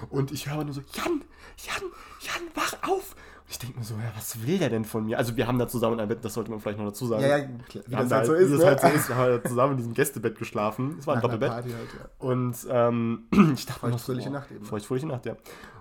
Und 0.09 0.31
ich 0.31 0.49
höre 0.49 0.63
nur 0.63 0.73
so, 0.73 0.81
Jan, 0.93 1.23
Jan, 1.57 1.83
Jan, 2.21 2.43
wach 2.53 2.89
auf. 2.89 3.15
Ich 3.47 3.59
denke 3.59 3.77
mir 3.77 3.85
so, 3.85 3.93
ja, 3.95 4.11
was 4.15 4.45
will 4.45 4.57
der 4.57 4.69
denn 4.69 4.85
von 4.85 5.05
mir? 5.05 5.19
Also 5.19 5.37
wir 5.37 5.45
haben 5.45 5.59
da 5.59 5.67
zusammen 5.67 5.93
in 5.93 5.99
einem 5.99 6.09
Bett, 6.09 6.25
das 6.25 6.33
sollte 6.33 6.49
man 6.49 6.59
vielleicht 6.59 6.79
noch 6.79 6.85
dazu 6.85 7.05
sagen. 7.05 7.21
Ja, 7.21 7.37
ja, 7.37 7.45
klar, 7.45 7.83
wie 7.85 7.91
das 7.91 7.99
halt 7.99 8.11
da- 8.11 8.25
so 8.25 8.33
ist. 8.33 8.47
Wie 8.47 8.51
das 8.53 8.59
ne? 8.61 8.65
halt 8.65 8.79
so 8.81 8.87
ist. 8.87 9.09
Wir 9.09 9.15
haben 9.15 9.31
halt 9.31 9.47
zusammen 9.47 9.71
in 9.73 9.77
diesem 9.77 9.93
Gästebett 9.93 10.37
geschlafen. 10.39 10.95
Es 10.99 11.05
war 11.05 11.13
ein 11.13 11.17
Nach 11.17 11.21
Doppelbett. 11.23 11.51
Halt, 11.51 11.65
ja. 11.67 11.73
Und 12.17 12.55
ähm, 12.69 13.25
ich 13.53 13.65
dachte 13.67 13.85
mir 13.85 13.91
noch 13.91 13.99
so, 13.99 14.13
oh, 14.13 14.29
Nacht 14.29 14.51
eben. 14.51 14.65
Feuchtfröhliche 14.65 15.07
Nacht, 15.07 15.27
ja. 15.27 15.33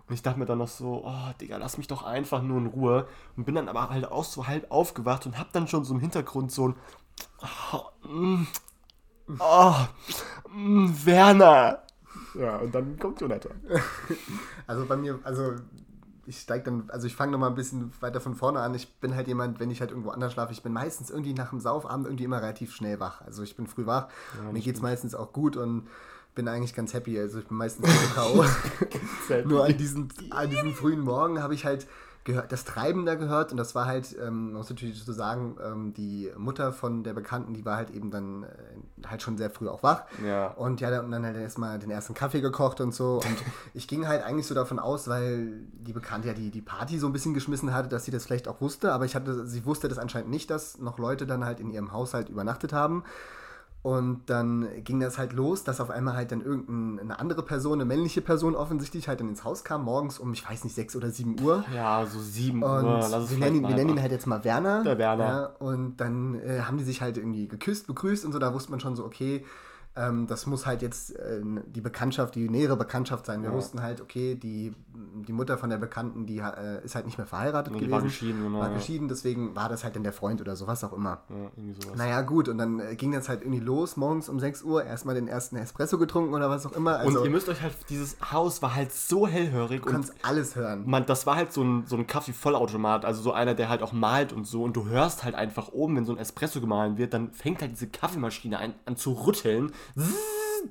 Und 0.07 0.15
ich 0.15 0.21
dachte 0.21 0.39
mir 0.39 0.45
dann 0.45 0.59
noch 0.59 0.69
so, 0.69 1.05
oh, 1.07 1.33
Digga, 1.41 1.57
lass 1.57 1.79
mich 1.79 1.87
doch 1.87 2.03
einfach 2.03 2.43
nur 2.43 2.59
in 2.59 2.67
Ruhe. 2.67 3.07
Und 3.37 3.45
bin 3.45 3.55
dann 3.55 3.69
aber 3.69 3.89
halt 3.89 4.11
auch 4.13 4.25
so 4.25 4.47
halb 4.47 4.71
aufgewacht 4.71 5.25
und 5.25 5.39
hab 5.39 5.51
dann 5.53 5.67
schon 5.67 5.85
so 5.85 5.95
im 5.95 6.01
Hintergrund 6.01 6.53
so 6.53 6.69
ein, 6.69 6.75
oh, 7.73 8.09
mm, 8.09 8.47
oh, 9.39 9.75
mm, 10.55 10.89
Werner. 11.05 11.83
Ja, 12.39 12.57
und 12.59 12.75
dann 12.75 12.99
kommt 12.99 13.21
Jonathan. 13.21 13.53
Also 14.67 14.87
bei 14.87 14.97
mir, 14.97 15.19
also 15.25 15.57
ich 16.27 16.41
steig 16.41 16.65
dann, 16.65 16.85
also 16.89 17.07
ich 17.07 17.15
fange 17.17 17.33
nochmal 17.33 17.51
ein 17.51 17.55
bisschen 17.55 17.93
weiter 18.01 18.21
von 18.21 18.35
vorne 18.35 18.61
an. 18.61 18.75
Ich 18.75 18.93
bin 18.95 19.15
halt 19.15 19.29
jemand, 19.29 19.61
wenn 19.61 19.71
ich 19.71 19.81
halt 19.81 19.91
irgendwo 19.91 20.11
anders 20.11 20.33
schlafe, 20.33 20.53
ich 20.53 20.63
bin 20.63 20.73
meistens 20.73 21.11
irgendwie 21.11 21.35
nach 21.35 21.51
dem 21.51 21.61
Saufabend 21.61 22.07
irgendwie 22.07 22.25
immer 22.25 22.41
relativ 22.41 22.75
schnell 22.75 23.01
wach. 23.01 23.21
Also 23.23 23.43
ich 23.43 23.57
bin 23.57 23.67
früh 23.67 23.87
wach, 23.87 24.09
mir 24.53 24.61
geht's 24.61 24.81
meistens 24.81 25.15
auch 25.15 25.33
gut 25.33 25.57
und 25.57 25.87
bin 26.35 26.49
eigentlich 26.49 26.75
ganz 26.75 26.95
happy. 26.95 27.19
Also 27.19 27.39
ich 27.39 27.47
bin 27.47 27.57
meistens 27.57 27.89
so 27.89 28.15
K.O. 28.15 28.45
Nur 29.49 29.65
an 29.65 29.77
diesen, 29.77 30.09
an 30.31 30.51
diesen 30.51 30.75
frühen 30.75 31.01
Morgen 31.01 31.43
habe 31.43 31.55
ich 31.55 31.65
halt 31.65 31.87
gehört, 32.25 32.51
das 32.53 32.65
Treiben 32.65 33.05
da 33.05 33.15
gehört 33.15 33.53
und 33.53 33.59
das 33.59 33.75
war 33.75 33.85
halt, 33.87 34.17
ähm, 34.19 34.47
man 34.47 34.55
muss 34.55 34.71
natürlich 34.71 35.03
so 35.03 35.13
sagen, 35.13 35.57
ähm, 35.63 35.93
die 35.95 36.33
Mutter 36.37 36.73
von 36.73 37.05
der 37.05 37.13
Bekannten, 37.13 37.53
die 37.53 37.65
war 37.65 37.77
halt 37.77 37.91
eben 37.91 38.11
dann 38.11 38.45
äh, 38.45 39.07
halt 39.07 39.23
schon 39.23 39.37
sehr 39.37 39.51
früh 39.51 39.69
auch 39.69 39.83
wach. 39.83 40.05
Ja. 40.25 40.49
Und 40.49 40.81
ja, 40.81 41.01
und 41.01 41.11
dann 41.11 41.25
halt 41.25 41.37
erstmal 41.37 41.79
den 41.79 41.91
ersten 41.91 42.15
Kaffee 42.15 42.41
gekocht 42.41 42.81
und 42.81 42.95
so. 42.95 43.17
Und 43.17 43.37
ich 43.75 43.87
ging 43.87 44.09
halt 44.09 44.25
eigentlich 44.25 44.47
so 44.47 44.55
davon 44.55 44.79
aus, 44.79 45.07
weil 45.07 45.53
die 45.73 45.93
Bekannte 45.93 46.29
ja 46.29 46.35
die, 46.35 46.51
die 46.51 46.63
Party 46.63 46.99
so 46.99 47.07
ein 47.07 47.13
bisschen 47.13 47.35
geschmissen 47.35 47.75
hatte, 47.75 47.89
dass 47.89 48.07
sie 48.07 48.11
das 48.11 48.25
vielleicht 48.25 48.49
auch 48.49 48.61
wusste. 48.61 48.93
Aber 48.93 49.05
ich 49.05 49.15
hatte, 49.15 49.47
sie 49.47 49.67
wusste 49.67 49.89
das 49.89 49.99
anscheinend 49.99 50.31
nicht, 50.31 50.51
dass 50.51 50.79
noch 50.79 50.99
Leute 50.99 51.27
dann 51.27 51.45
halt 51.45 51.61
in 51.61 51.71
ihrem 51.71 51.93
Haushalt 51.93 52.31
übernachtet 52.31 52.73
haben. 52.73 53.05
Und 53.85 54.23
dann 54.31 54.67
ging 54.83 54.99
das 54.99 55.19
halt 55.19 55.35
los, 55.35 55.63
dass 55.63 55.79
auf 55.79 55.91
einmal 55.91 56.17
halt 56.17 56.33
dann 56.33 56.41
irgendeine 56.41 57.19
andere 57.21 57.43
Person, 57.43 57.75
eine 57.75 57.85
männliche 57.85 58.23
Person 58.23 58.57
offensichtlich 58.57 59.09
halt 59.09 59.21
dann 59.21 59.29
ins 59.29 59.45
Haus 59.45 59.63
kam, 59.63 59.85
morgens 59.85 60.19
um, 60.19 60.33
ich 60.33 60.49
weiß 60.49 60.65
nicht, 60.65 60.75
6 60.75 60.97
oder 60.97 61.11
7 61.11 61.39
Uhr. 61.43 61.67
Ja, 61.75 62.07
so 62.07 62.19
7 62.19 62.63
Uhr. 62.63 62.79
Und 62.79 62.87
Lass 62.87 63.25
es 63.25 63.31
wir 63.33 63.37
nennen, 63.37 63.57
ihn, 63.57 63.69
wir 63.69 63.75
nennen 63.75 63.91
ihn 63.91 64.01
halt 64.01 64.11
jetzt 64.11 64.27
mal 64.27 64.43
Werner. 64.43 64.83
Der 64.85 64.97
Werner. 64.97 65.25
Ja, 65.25 65.45
und 65.59 65.99
dann 65.99 66.41
äh, 66.41 66.61
haben 66.63 66.79
die 66.79 66.85
sich 66.85 67.03
halt 67.03 67.19
irgendwie 67.19 67.47
geküsst, 67.47 67.87
begrüßt 67.87 68.25
und 68.25 68.33
so. 68.33 68.39
Da 68.39 68.55
wusste 68.55 68.71
man 68.71 68.81
schon 68.81 68.97
so, 68.97 69.05
okay, 69.05 69.45
ähm, 69.97 70.27
das 70.27 70.47
muss 70.47 70.67
halt 70.67 70.83
jetzt 70.83 71.15
äh, 71.17 71.41
die 71.67 71.81
Bekanntschaft, 71.81 72.35
die 72.35 72.49
nähere 72.49 72.77
Bekanntschaft 72.77 73.27
sein. 73.27 73.43
Wir 73.43 73.51
Ja. 73.51 73.55
wussten 73.55 73.81
halt, 73.83 74.01
okay, 74.01 74.35
die, 74.35 74.73
die 75.27 75.33
Mutter 75.33 75.57
von 75.57 75.71
der 75.71 75.79
Bekannten, 75.79 76.27
die 76.27 76.39
äh, 76.39 76.85
ist 76.85 76.97
halt 76.97 77.07
nicht 77.07 77.17
mehr 77.17 77.27
verheiratet 77.29 77.73
Nee, 77.73 77.79
die 77.79 77.85
gewesen. 77.87 77.97
war 77.97 78.03
geschieden, 78.03 78.43
genau, 78.43 78.59
War 78.59 78.69
ja. 78.71 78.75
geschieden, 78.75 79.07
deswegen 79.09 79.55
war 79.55 79.69
das 79.69 79.85
halt 79.85 79.95
dann 79.95 80.03
der 80.03 80.13
Freund 80.13 80.41
oder 80.41 80.57
so, 80.57 80.67
was 80.67 80.83
auch 80.83 80.93
immer. 80.93 81.23
Ja, 81.29 81.37
irgendwie 81.57 81.81
sowas. 81.81 81.97
Naja, 81.97 82.23
gut, 82.23 82.49
und 82.49 82.59
dann 82.59 82.81
äh, 82.81 82.97
ging 82.97 83.13
das 83.13 83.29
halt 83.29 83.43
irgendwie 83.43 83.61
los, 83.61 83.97
morgens 83.97 84.29
um 84.29 84.41
6 84.41 84.63
Uhr, 84.65 84.85
erstmal 84.85 85.15
den 85.15 85.29
ersten 85.29 85.57
Espresso 85.57 85.97
getrunken 85.99 86.35
oder 86.35 86.51
was 86.51 86.67
auch 86.67 86.73
immer. 86.73 86.97
Also, 86.99 87.19
und 87.21 87.25
ihr 87.25 87.31
müsst 87.31 87.49
euch 87.49 87.63
halt, 87.63 87.75
dieses 87.89 88.17
Haus 88.33 88.63
war 88.63 88.75
halt 88.75 88.93
so 88.93 89.29
hellhörig 89.29 89.81
du 89.83 89.87
und 89.87 89.93
kannst 89.93 90.13
alles 90.23 90.57
hören. 90.57 90.83
man, 90.87 91.07
das 91.07 91.25
war 91.27 91.37
halt 91.37 91.53
so 91.53 91.63
ein, 91.63 91.85
so 91.87 91.97
ein 91.97 92.07
Kaffee-Vollautomat, 92.09 93.05
also 93.05 93.23
so 93.23 93.33
einer, 93.33 93.55
der 93.55 93.69
halt 93.69 93.83
auch 93.83 93.93
malt 93.93 94.33
und 94.33 94.45
so. 94.47 94.65
Und 94.65 94.75
du 94.77 94.87
hörst 94.87 95.23
halt 95.25 95.35
einfach 95.37 95.69
oben, 95.73 95.97
wenn 95.97 96.05
so 96.05 96.13
ein 96.13 96.19
Espresso 96.19 96.61
gemahlen 96.61 96.99
wird, 96.99 97.15
dann 97.15 97.31
fängt 97.31 97.61
halt 97.61 97.71
diese 97.73 97.87
Kaffeemaschine 97.87 98.59
ein, 98.59 98.75
an 98.87 98.97
zu 98.97 99.13
rütteln. 99.13 99.73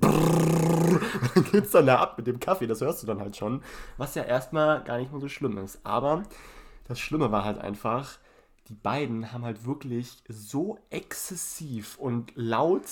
Dann 0.00 1.44
geht's 1.52 1.70
dann 1.70 1.86
da 1.86 2.00
ab 2.00 2.16
mit 2.16 2.26
dem 2.26 2.40
Kaffee, 2.40 2.66
das 2.66 2.80
hörst 2.80 3.02
du 3.02 3.06
dann 3.06 3.20
halt 3.20 3.36
schon. 3.36 3.62
Was 3.96 4.14
ja 4.14 4.22
erstmal 4.22 4.82
gar 4.84 4.98
nicht 4.98 5.12
mal 5.12 5.20
so 5.20 5.28
schlimm 5.28 5.58
ist. 5.58 5.80
Aber 5.84 6.24
das 6.88 6.98
Schlimme 6.98 7.30
war 7.32 7.44
halt 7.44 7.58
einfach, 7.58 8.18
die 8.68 8.74
beiden 8.74 9.32
haben 9.32 9.44
halt 9.44 9.64
wirklich 9.66 10.22
so 10.28 10.78
exzessiv 10.90 11.96
und 11.98 12.32
laut 12.34 12.84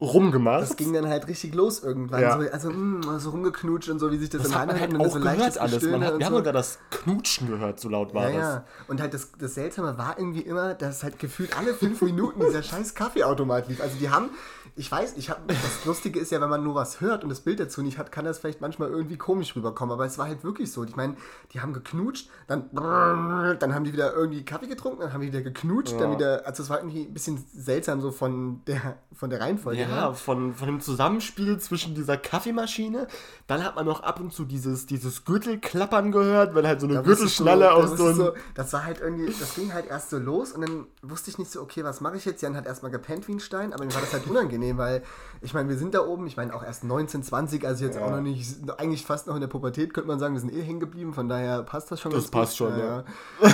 rumgemacht. 0.00 0.62
Das 0.62 0.76
ging 0.76 0.92
dann 0.92 1.08
halt 1.08 1.26
richtig 1.26 1.54
los 1.54 1.82
irgendwann. 1.82 2.20
Ja. 2.20 2.38
So, 2.38 2.50
also, 2.50 2.70
mh, 2.70 3.18
so 3.18 3.30
rumgeknutscht 3.30 3.88
und 3.88 3.98
so, 3.98 4.10
wie 4.10 4.18
sich 4.18 4.28
das, 4.28 4.42
das 4.42 4.54
hat 4.54 4.66
man 4.66 4.78
halt 4.78 4.94
auch 5.00 5.10
so 5.12 5.20
gehört 5.20 5.58
alles. 5.58 5.82
Man 5.84 6.04
hat, 6.04 6.18
wir 6.18 6.26
haben 6.26 6.32
so. 6.32 6.38
sogar 6.38 6.52
das 6.52 6.78
Knutschen 6.90 7.48
gehört, 7.48 7.80
so 7.80 7.88
laut 7.88 8.12
war 8.12 8.28
Ja, 8.30 8.36
das. 8.36 8.38
ja. 8.56 8.64
Und 8.88 9.00
halt 9.00 9.14
das, 9.14 9.32
das 9.38 9.54
Seltsame 9.54 9.96
war 9.96 10.18
irgendwie 10.18 10.42
immer, 10.42 10.74
dass 10.74 11.02
halt 11.02 11.18
gefühlt 11.18 11.56
alle 11.58 11.72
fünf 11.72 12.02
Minuten 12.02 12.40
dieser 12.40 12.62
scheiß 12.62 12.94
Kaffeeautomat 12.94 13.68
lief. 13.68 13.80
Also 13.80 13.96
die 13.98 14.10
haben, 14.10 14.28
ich 14.76 14.92
weiß, 14.92 15.14
ich 15.16 15.30
habe, 15.30 15.40
das 15.46 15.84
Lustige 15.86 16.20
ist 16.20 16.30
ja, 16.30 16.42
wenn 16.42 16.50
man 16.50 16.62
nur 16.62 16.74
was 16.74 17.00
hört 17.00 17.22
und 17.24 17.30
das 17.30 17.40
Bild 17.40 17.58
dazu 17.58 17.82
nicht 17.82 17.96
hat, 17.96 18.12
kann 18.12 18.26
das 18.26 18.38
vielleicht 18.38 18.60
manchmal 18.60 18.90
irgendwie 18.90 19.16
komisch 19.16 19.56
rüberkommen. 19.56 19.94
Aber 19.94 20.04
es 20.04 20.18
war 20.18 20.26
halt 20.26 20.44
wirklich 20.44 20.70
so. 20.70 20.84
Ich 20.84 20.96
meine, 20.96 21.16
die 21.54 21.60
haben 21.60 21.72
geknutscht, 21.72 22.28
dann, 22.48 22.68
dann 22.74 23.74
haben 23.74 23.84
die 23.84 23.94
wieder 23.94 24.12
irgendwie 24.12 24.44
Kaffee 24.44 24.66
getrunken, 24.66 25.00
dann 25.00 25.14
haben 25.14 25.22
die 25.22 25.28
wieder 25.28 25.40
geknutscht, 25.42 25.98
dann 25.98 26.12
wieder, 26.12 26.42
also 26.46 26.62
es 26.62 26.68
war 26.68 26.78
irgendwie 26.80 27.04
ein 27.04 27.14
bisschen 27.14 27.42
seltsam 27.54 28.02
so 28.02 28.10
von 28.10 28.60
der, 28.66 28.98
von 29.14 29.30
der 29.30 29.40
Reihenfolge 29.40 29.80
Ja, 29.80 29.85
Ja, 29.90 30.12
von, 30.12 30.54
von 30.54 30.66
dem 30.66 30.80
Zusammenspiel 30.80 31.58
zwischen 31.58 31.94
dieser 31.94 32.16
Kaffeemaschine, 32.16 33.06
dann 33.46 33.64
hat 33.64 33.76
man 33.76 33.86
noch 33.86 34.02
ab 34.02 34.20
und 34.20 34.32
zu 34.32 34.44
dieses, 34.44 34.86
dieses 34.86 35.24
Gürtelklappern 35.24 36.12
gehört, 36.12 36.54
wenn 36.54 36.66
halt 36.66 36.80
so 36.80 36.86
eine 36.86 37.02
Gürtelschnalle 37.02 37.66
so, 37.66 37.70
aus 37.70 37.96
so 37.98 38.06
einem... 38.06 38.16
so, 38.16 38.32
Das 38.54 38.72
war 38.72 38.84
halt 38.84 39.00
irgendwie, 39.00 39.26
das 39.26 39.54
ging 39.54 39.72
halt 39.72 39.86
erst 39.86 40.10
so 40.10 40.18
los 40.18 40.52
und 40.52 40.62
dann 40.62 40.86
wusste 41.02 41.30
ich 41.30 41.38
nicht 41.38 41.50
so, 41.50 41.60
okay, 41.60 41.84
was 41.84 42.00
mache 42.00 42.16
ich 42.16 42.24
jetzt? 42.24 42.42
Jan 42.42 42.56
hat 42.56 42.66
erstmal 42.66 42.90
gepennt 42.90 43.28
wie 43.28 43.32
ein 43.32 43.40
Stein, 43.40 43.72
aber 43.72 43.84
mir 43.84 43.94
war 43.94 44.00
das 44.00 44.12
halt 44.12 44.26
unangenehm, 44.26 44.78
weil 44.78 45.02
ich 45.42 45.54
meine, 45.54 45.68
wir 45.68 45.76
sind 45.76 45.94
da 45.94 46.00
oben, 46.00 46.26
ich 46.26 46.36
meine 46.36 46.54
auch 46.54 46.62
erst 46.64 46.84
19, 46.84 47.22
20, 47.22 47.66
also 47.66 47.84
jetzt 47.84 47.96
Ja. 47.96 48.04
auch 48.04 48.10
noch 48.10 48.20
nicht, 48.20 48.56
eigentlich 48.78 49.04
fast 49.06 49.26
noch 49.26 49.34
in 49.34 49.40
der 49.40 49.48
Pubertät, 49.48 49.94
könnte 49.94 50.08
man 50.08 50.18
sagen, 50.18 50.34
wir 50.34 50.40
sind 50.40 50.52
eh 50.52 50.62
hängen 50.62 50.80
geblieben, 50.80 51.14
von 51.14 51.28
daher 51.28 51.62
passt 51.62 51.90
das 51.90 52.00
schon 52.00 52.12
Das 52.12 52.28
passt 52.28 52.58
gut. 52.58 52.68
schon, 52.68 52.78
ja. 52.78 53.04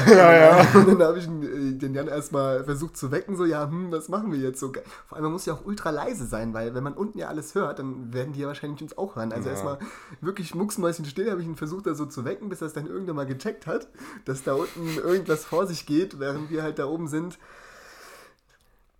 ja, 0.08 0.32
ja. 0.62 0.66
Und 0.74 0.88
dann 0.88 1.02
habe 1.08 1.18
ich 1.18 1.26
äh, 1.26 1.72
den 1.72 1.94
Jan 1.94 2.08
erstmal 2.08 2.64
versucht 2.64 2.96
zu 2.96 3.10
wecken, 3.10 3.36
so, 3.36 3.44
ja, 3.44 3.64
hm, 3.68 3.90
was 3.92 4.08
machen 4.08 4.32
wir 4.32 4.38
jetzt 4.38 4.60
so? 4.60 4.72
Vor 5.06 5.16
allem, 5.16 5.24
man 5.24 5.32
muss 5.32 5.46
ja 5.46 5.54
auch 5.54 5.64
ultra 5.64 5.90
leise 5.90 6.21
sein, 6.26 6.54
weil 6.54 6.74
wenn 6.74 6.84
man 6.84 6.94
unten 6.94 7.18
ja 7.18 7.28
alles 7.28 7.54
hört, 7.54 7.78
dann 7.78 8.12
werden 8.12 8.32
die 8.32 8.40
ja 8.40 8.46
wahrscheinlich 8.48 8.82
uns 8.82 8.96
auch 8.96 9.16
hören. 9.16 9.32
Also 9.32 9.48
Ja. 9.48 9.52
erstmal 9.52 9.78
wirklich 10.20 10.54
mucksmäuschen 10.54 11.04
still, 11.04 11.30
habe 11.30 11.40
ich 11.40 11.46
ihn 11.46 11.56
versucht, 11.56 11.86
da 11.86 11.94
so 11.94 12.06
zu 12.06 12.24
wecken, 12.24 12.48
bis 12.48 12.60
er 12.60 12.66
es 12.68 12.72
dann 12.72 12.86
irgendwann 12.86 13.16
mal 13.16 13.26
gecheckt 13.26 13.66
hat, 13.66 13.88
dass 14.24 14.42
da 14.42 14.54
unten 14.54 14.96
irgendwas 14.96 15.44
vor 15.44 15.66
sich 15.66 15.86
geht, 15.86 16.18
während 16.18 16.50
wir 16.50 16.62
halt 16.62 16.78
da 16.78 16.86
oben 16.86 17.08
sind. 17.08 17.38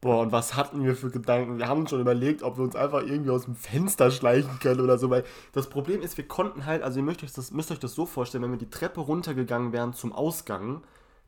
Boah, 0.00 0.21
und 0.23 0.33
was 0.33 0.57
hatten 0.57 0.83
wir 0.83 0.97
für 0.97 1.11
Gedanken? 1.11 1.59
Wir 1.59 1.69
haben 1.69 1.87
schon 1.87 2.00
überlegt, 2.00 2.43
ob 2.43 2.57
wir 2.57 2.64
uns 2.64 2.75
einfach 2.75 3.02
irgendwie 3.02 3.31
aus 3.31 3.45
dem 3.45 3.55
Fenster 3.55 4.11
schleichen 4.11 4.59
können 4.59 4.81
oder 4.81 4.99
so, 4.99 5.11
weil 5.11 5.23
das 5.52 5.69
Problem 5.69 6.02
ist, 6.02 6.17
wir 6.17 6.26
konnten 6.26 6.67
halt, 6.67 6.83
also 6.83 6.99
ihr 6.99 7.05
müsst 7.05 7.23
euch 7.23 7.33
das, 7.33 7.52
müsst 7.52 7.71
euch 7.71 7.79
das 7.79 7.95
so 7.95 8.05
vorstellen, 8.05 8.43
wenn 8.43 8.50
wir 8.50 8.59
die 8.59 8.69
Treppe 8.69 9.00
runtergegangen 9.00 9.73
wären 9.73 9.93
zum 9.93 10.12
Ausgang, 10.12 10.83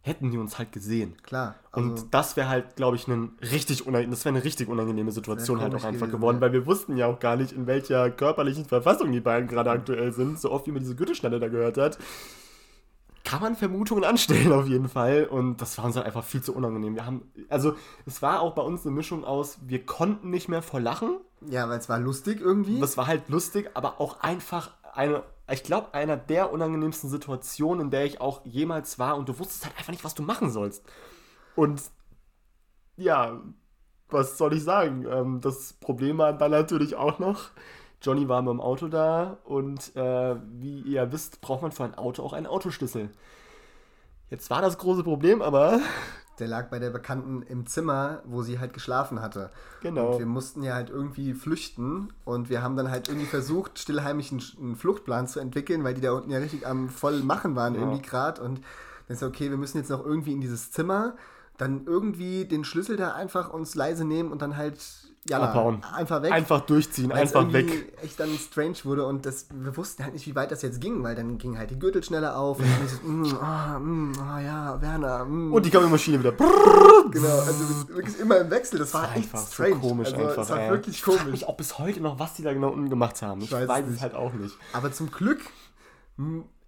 hätten 0.05 0.31
die 0.31 0.37
uns 0.37 0.59
halt 0.59 0.71
gesehen. 0.71 1.17
Klar. 1.23 1.55
Also, 1.73 1.89
Und 1.89 2.15
das 2.15 2.37
wäre 2.37 2.51
halt, 2.51 2.77
glaube 2.77 2.97
ich, 2.97 3.09
ein 3.09 3.39
richtig 3.41 3.85
das 3.85 4.25
wäre 4.25 4.35
eine 4.35 4.45
richtig 4.45 4.69
unangenehme 4.69 5.11
Situation 5.11 5.63
halt 5.63 5.75
auch 5.75 5.85
einfach 5.85 6.11
geworden, 6.11 6.37
ja. 6.37 6.41
weil 6.43 6.53
wir 6.53 6.67
wussten 6.67 6.99
ja 6.99 7.07
auch 7.07 7.19
gar 7.19 7.37
nicht, 7.37 7.53
in 7.53 7.67
welcher 7.67 8.11
körperlichen 8.11 8.67
Verfassung 8.67 9.13
die 9.13 9.21
beiden 9.21 9.49
gerade 9.49 9.71
aktuell 9.71 10.13
sind. 10.13 10.39
So 10.39 10.51
oft 10.51 10.67
wie 10.67 10.73
man 10.73 10.81
diese 10.81 10.95
Gürtelschnalle 10.95 11.41
da 11.41 11.49
gehört 11.49 11.79
hat, 11.79 11.99
kann 13.25 13.41
man 13.41 13.57
Vermutungen 13.57 14.05
anstellen 14.05 14.53
auf 14.53 14.67
jeden 14.67 14.91
Fall. 14.91 15.25
Und 15.25 15.63
das 15.63 15.79
war 15.79 15.87
uns 15.87 15.97
halt 15.97 16.05
einfach 16.05 16.23
viel 16.25 16.43
zu 16.43 16.55
unangenehm. 16.55 16.97
Wir 16.97 17.07
haben, 17.07 17.23
also 17.49 17.75
es 18.05 18.21
war 18.21 18.43
auch 18.43 18.55
bei 18.55 18.63
uns 18.63 18.85
eine 18.85 18.95
Mischung 18.95 19.25
aus, 19.25 19.57
wir 19.63 19.87
konnten 19.87 20.29
nicht 20.29 20.51
mehr 20.51 20.61
vor 20.61 20.81
Lachen. 20.81 21.17
ja, 21.49 21.67
weil 21.71 21.79
es 21.79 21.89
war 21.89 21.99
lustig 21.99 22.43
irgendwie. 22.43 22.79
Das 22.79 22.99
war 22.99 23.07
halt 23.07 23.31
lustig, 23.31 23.71
aber 23.73 24.03
auch 24.03 24.21
einfach 24.21 24.73
eine, 24.95 25.23
ich 25.51 25.63
glaube, 25.63 25.93
einer 25.95 26.17
der 26.17 26.53
unangenehmsten 26.53 27.11
Situationen, 27.11 27.87
in 27.87 27.91
der 27.91 28.05
ich 28.05 28.21
auch 28.21 28.45
jemals 28.45 28.99
war 28.99 29.17
und 29.17 29.29
du 29.29 29.39
wusstest 29.39 29.67
halt 29.67 29.77
einfach 29.77 29.93
nicht, 29.93 30.05
was 30.05 30.15
du 30.15 30.23
machen 30.23 30.51
sollst. 30.51 30.85
Und 31.57 31.83
ja, 32.97 33.41
was 34.09 34.39
soll 34.39 34.55
ich 34.55 34.65
sagen? 34.65 35.07
Ähm, 35.11 35.41
das 35.41 35.75
Problem 35.75 36.19
war 36.19 36.33
dann 36.33 36.51
natürlich 36.51 36.95
auch 36.95 37.19
noch, 37.19 37.51
Johnny 38.03 38.29
war 38.29 38.43
mit 38.43 38.53
dem 38.53 38.61
Auto 38.61 38.89
da 38.89 39.39
und 39.45 39.95
äh, 39.97 40.37
wie 40.61 40.81
ihr 40.83 41.11
wisst, 41.13 41.41
braucht 41.41 41.63
man 41.63 41.73
für 41.73 41.85
ein 41.85 41.95
Auto 41.95 42.23
auch 42.23 42.33
einen 42.33 42.47
Autoschlüssel. 42.47 43.11
Jetzt 44.31 44.51
war 44.51 44.63
das 44.63 44.79
große 44.79 45.05
Problem, 45.05 45.43
aber 45.43 45.81
Der 46.39 46.49
lag 46.49 46.69
bei 46.69 46.79
der 46.79 46.91
Bekannten 46.91 47.43
im 47.43 47.67
Zimmer, 47.67 48.23
wo 48.25 48.43
sie 48.43 48.59
halt 48.59 48.73
geschlafen 48.73 49.23
hatte. 49.23 49.51
Genau. 49.83 50.13
Und 50.13 50.19
wir 50.19 50.27
mussten 50.27 50.63
ja 50.63 50.75
halt 50.75 50.91
irgendwie 50.91 51.33
flüchten 51.35 52.13
und 52.25 52.51
wir 52.51 52.63
haben 52.63 52.77
dann 52.77 52.91
halt 52.91 53.09
irgendwie 53.09 53.27
versucht, 53.27 53.79
stillheimlich 53.79 54.33
einen, 54.33 54.43
einen 54.61 54.77
Fluchtplan 54.77 55.29
zu 55.29 55.39
entwickeln, 55.41 55.85
weil 55.85 55.95
die 55.95 56.01
da 56.01 56.13
unten 56.13 56.31
ja 56.31 56.39
richtig 56.39 56.67
am 56.67 56.89
voll 56.89 57.23
machen 57.23 57.55
waren 57.55 57.75
Ja. 57.75 57.81
irgendwie 57.83 58.03
gerade 58.03 58.43
und 58.43 58.61
dann 59.07 59.17
ist 59.17 59.23
okay, 59.23 59.51
wir 59.51 59.59
müssen 59.59 59.79
jetzt 59.79 59.91
noch 59.91 60.05
irgendwie 60.05 60.33
in 60.33 60.41
dieses 60.41 60.73
Zimmer, 60.73 61.15
dann 61.57 61.87
irgendwie 61.87 62.45
den 62.45 62.65
Schlüssel 62.65 62.97
da 62.97 63.13
einfach 63.13 63.53
uns 63.53 63.75
leise 63.75 64.05
nehmen 64.05 64.33
und 64.33 64.43
dann 64.43 64.57
halt 64.57 64.79
jalla, 65.29 65.51
Abhauen. 65.51 65.83
einfach 65.85 66.23
weg. 66.23 66.33
einfach 66.33 66.61
durchziehen, 66.61 67.13
einfach 67.13 67.43
irgendwie 67.43 67.73
weg. 67.73 67.99
echt 68.03 68.21
dann 68.21 68.31
strange 68.37 68.77
wurde 68.85 69.07
und 69.07 69.25
das, 69.25 69.47
wir 69.53 69.77
wussten 69.77 70.05
halt 70.05 70.15
nicht, 70.15 70.27
wie 70.27 70.35
weit 70.35 70.51
das 70.51 70.63
jetzt 70.63 70.81
ging, 70.81 71.03
weil 71.03 71.15
dann 71.15 71.39
ging 71.39 71.57
halt 71.57 71.71
die 71.71 71.79
Gürtel 71.79 72.03
schneller 72.03 72.37
auf 72.37 72.59
und 72.59 72.67
dann 72.67 72.85
ich 72.85 72.93
so, 72.93 73.07
mm, 73.07 73.39
ah, 73.41 73.79
mm, 73.79 74.13
ah, 74.21 74.41
ja, 74.41 74.83
Werner, 74.83 75.25
mm. 75.25 75.53
Und 75.53 75.65
die 75.65 75.71
Kaffeemaschine 75.71 76.19
wieder. 76.21 76.33
Genau, 76.33 77.39
also 77.39 77.65
das 77.65 77.89
wirklich 77.89 78.19
immer 78.19 78.39
im 78.39 78.51
Wechsel, 78.51 78.79
das 78.79 78.93
war 78.93 79.05
echt 79.05 79.17
einfach 79.17 79.39
so 79.41 79.53
strange. 79.53 79.77
komisch 79.77 80.13
also, 80.13 80.27
einfach. 80.27 80.43
Es 80.43 80.51
war 80.51 80.61
ey. 80.61 80.71
wirklich 80.71 80.97
ich 80.97 81.03
frage 81.03 81.19
komisch. 81.19 81.33
mich 81.33 81.49
auch 81.49 81.57
bis 81.57 81.79
heute 81.79 82.01
noch, 82.01 82.19
was 82.19 82.35
die 82.35 82.43
da 82.43 82.53
genau 82.53 82.71
unten 82.71 82.91
gemacht 82.91 83.23
haben. 83.23 83.41
Ich, 83.43 83.53
weiß 83.53 83.69
weiß, 83.69 83.81
es 83.81 83.87
es 83.87 83.93
nicht. 83.93 84.03
halt 84.03 84.15
auch 84.15 84.33
nicht. 84.33 84.57
Aber 84.73 84.93
zum 84.93 85.11
Glück, 85.11 85.41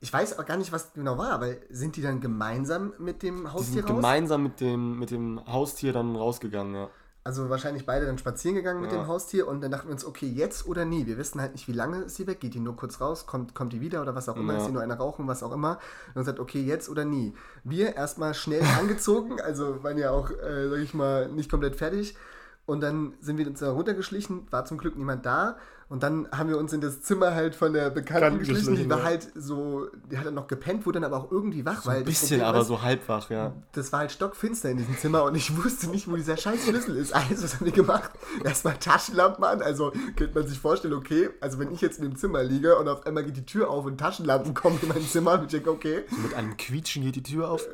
ich 0.01 0.13
weiß 0.13 0.39
auch 0.39 0.45
gar 0.47 0.57
nicht, 0.57 0.73
was 0.73 0.93
genau 0.93 1.17
war, 1.19 1.31
aber 1.31 1.49
sind 1.71 1.97
die 1.97 2.03
dann 2.03 2.21
gemeinsam 2.21 2.93
mit 2.99 3.23
dem 3.23 3.43
Die 3.45 3.49
Haustier 3.49 3.75
sind 3.83 3.85
raus? 3.91 3.97
gemeinsam 3.97 4.43
mit 4.43 4.61
dem, 4.61 4.99
mit 4.99 5.11
dem 5.11 5.41
Haustier 5.47 5.93
dann 5.93 6.15
rausgegangen, 6.17 6.75
ja. 6.75 6.89
Also 7.25 7.51
wahrscheinlich 7.51 7.85
beide 7.87 8.07
dann 8.07 8.19
spazieren 8.19 8.55
gegangen 8.55 8.81
mit 8.81 8.93
Ja. 8.93 8.99
dem 8.99 9.09
Haustier 9.09 9.49
und 9.49 9.61
dann 9.61 9.73
dachten 9.73 9.89
wir 9.89 9.93
uns, 9.93 10.05
okay, 10.05 10.29
jetzt 10.29 10.69
oder 10.69 10.85
nie. 10.85 11.07
Wir 11.07 11.19
wissen 11.19 11.41
halt 11.41 11.55
nicht, 11.55 11.67
wie 11.67 11.73
lange 11.73 12.03
ist 12.03 12.15
sie 12.15 12.27
weg, 12.29 12.39
geht 12.39 12.55
die 12.55 12.61
nur 12.61 12.77
kurz 12.77 13.01
raus, 13.01 13.27
kommt, 13.27 13.53
kommt 13.53 13.73
die 13.73 13.81
wieder 13.81 14.01
oder 14.01 14.15
was 14.15 14.29
auch 14.29 14.37
immer, 14.37 14.53
Ja. 14.53 14.59
ist 14.61 14.67
sie 14.67 14.71
nur 14.73 14.81
eine 14.83 14.95
rauchen, 14.97 15.27
was 15.27 15.43
auch 15.43 15.51
immer. 15.51 15.71
Und 15.73 16.15
dann 16.15 16.23
gesagt, 16.23 16.39
okay, 16.39 16.63
jetzt 16.63 16.89
oder 16.89 17.05
nie. 17.05 17.35
Wir 17.65 17.97
erstmal 17.97 18.33
schnell 18.35 18.63
angezogen, 18.79 19.41
also 19.41 19.83
waren 19.83 19.99
ja 19.99 20.13
auch, 20.13 20.31
äh, 20.31 20.69
sag 20.69 20.79
ich 20.79 20.95
mal, 20.95 21.29
nicht 21.29 21.51
komplett 21.51 21.75
fertig. 21.75 22.17
Und 22.65 22.81
dann 22.81 23.15
sind 23.21 23.39
wir 23.39 23.47
uns 23.49 23.59
da 23.59 23.73
runtergeschlichen, 23.73 24.47
war 24.53 24.65
zum 24.65 24.79
Glück 24.79 24.97
niemand 24.97 25.27
da. 25.27 25.57
Und 25.89 26.03
dann 26.03 26.29
haben 26.33 26.49
wir 26.49 26.59
uns 26.59 26.73
in 26.73 26.81
das 26.81 27.03
Zimmer 27.03 27.35
halt 27.35 27.55
von 27.55 27.73
der 27.73 27.91
Bekannten 27.91 28.41
geschlichen. 28.41 28.75
Die 28.75 28.91
war 28.91 28.99
ja. 28.99 29.05
halt 29.05 29.29
so, 29.37 29.87
die 30.11 30.19
hat 30.19 30.27
dann 30.27 30.35
noch 30.35 30.49
gepennt, 30.49 30.85
wurde 30.85 31.01
dann 31.01 31.13
aber 31.13 31.25
auch 31.25 31.31
irgendwie 31.31 31.65
wach. 31.65 31.87
weil 31.87 31.99
Ein 31.99 32.05
bisschen, 32.05 32.43
aber 32.43 32.61
ist, 32.61 32.67
so 32.67 32.83
halbwach, 32.83 33.31
ja. 33.31 33.53
das 33.73 33.93
war 33.93 34.01
halt 34.01 34.11
stockfinster 34.11 34.69
in 34.71 34.79
diesem 34.79 34.99
Zimmer 34.99 35.23
und 35.23 35.37
ich 35.37 35.57
wusste 35.57 35.89
nicht, 35.89 36.11
wo 36.11 36.17
dieser 36.17 36.37
scheiß 36.37 36.65
Schlüssel 36.65 36.97
ist. 36.97 37.15
Also, 37.15 37.45
was 37.45 37.55
haben 37.55 37.67
wir 37.67 37.73
gemacht? 37.73 38.11
Erstmal 38.45 38.77
Taschenlampen 38.79 39.45
an. 39.45 39.63
Also, 39.63 39.93
könnte 40.17 40.39
man 40.39 40.49
sich 40.49 40.59
vorstellen, 40.59 40.95
okay, 40.95 41.31
also 41.41 41.59
wenn 41.61 41.73
ich 41.73 41.81
jetzt 41.81 41.99
in 41.99 42.05
dem 42.05 42.17
Zimmer 42.17 42.43
liege 42.43 42.77
und 42.77 42.89
auf 42.89 43.07
einmal 43.07 43.25
geht 43.25 43.37
die 43.37 43.47
Tür 43.47 43.71
auf 43.71 43.85
und 43.85 43.99
Taschenlampen 43.99 44.55
kommen 44.55 44.79
in 44.83 44.89
mein 44.89 45.03
Zimmer 45.03 45.35
und 45.35 45.45
ich 45.45 45.51
denke, 45.51 45.71
okay, 45.71 46.05
Mit 46.23 46.35
einem 46.35 46.57
Quietschen 46.57 47.05
geht 47.05 47.17
die 47.17 47.23
Tür 47.23 47.51
auf. 47.51 47.65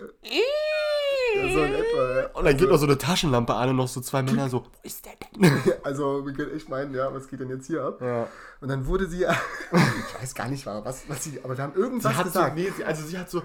Ja, 1.35 1.53
so 1.53 1.63
in 1.65 1.75
etwa. 1.75 2.21
ja. 2.21 2.27
Und 2.35 2.45
dann 2.45 2.57
geht 2.57 2.69
noch 2.69 2.79
so 2.79 2.87
eine 2.87 2.99
Taschenlampe 2.99 3.55
an 3.55 3.71
und 3.71 3.77
noch 3.77 3.89
so 3.89 4.01
zwei 4.01 4.23
Männer 4.23 4.49
so, 4.49 4.65
wo 4.65 4.71
ist 4.83 5.05
der 5.07 5.13
denn? 5.41 5.63
Also, 5.85 6.25
wir 6.27 6.33
können 6.33 6.55
echt 6.55 6.69
meinen, 6.69 6.95
ja, 6.95 7.13
was 7.13 7.29
geht 7.29 7.41
denn 7.41 7.51
jetzt 7.51 7.67
hier 7.67 7.83
ab? 7.85 8.01
Ja. 8.01 8.29
Und 8.61 8.69
dann 8.69 8.87
wurde 8.87 9.07
sie, 9.09 9.25
ich 9.73 10.21
weiß 10.23 10.35
gar 10.35 10.49
nicht, 10.49 10.65
was, 10.67 11.09
was 11.09 11.25
sie, 11.25 11.41
aber 11.43 11.57
wir 11.57 11.65
haben 11.65 11.75
irgendwas 11.75 12.13
Sie 12.13 12.19
hat 12.19 12.27
so, 12.27 12.33
gesagt. 12.33 12.57
nee, 12.57 12.71
sie, 12.77 12.85
also 12.85 13.05
sie 13.07 13.19
hat 13.19 13.31
so, 13.31 13.39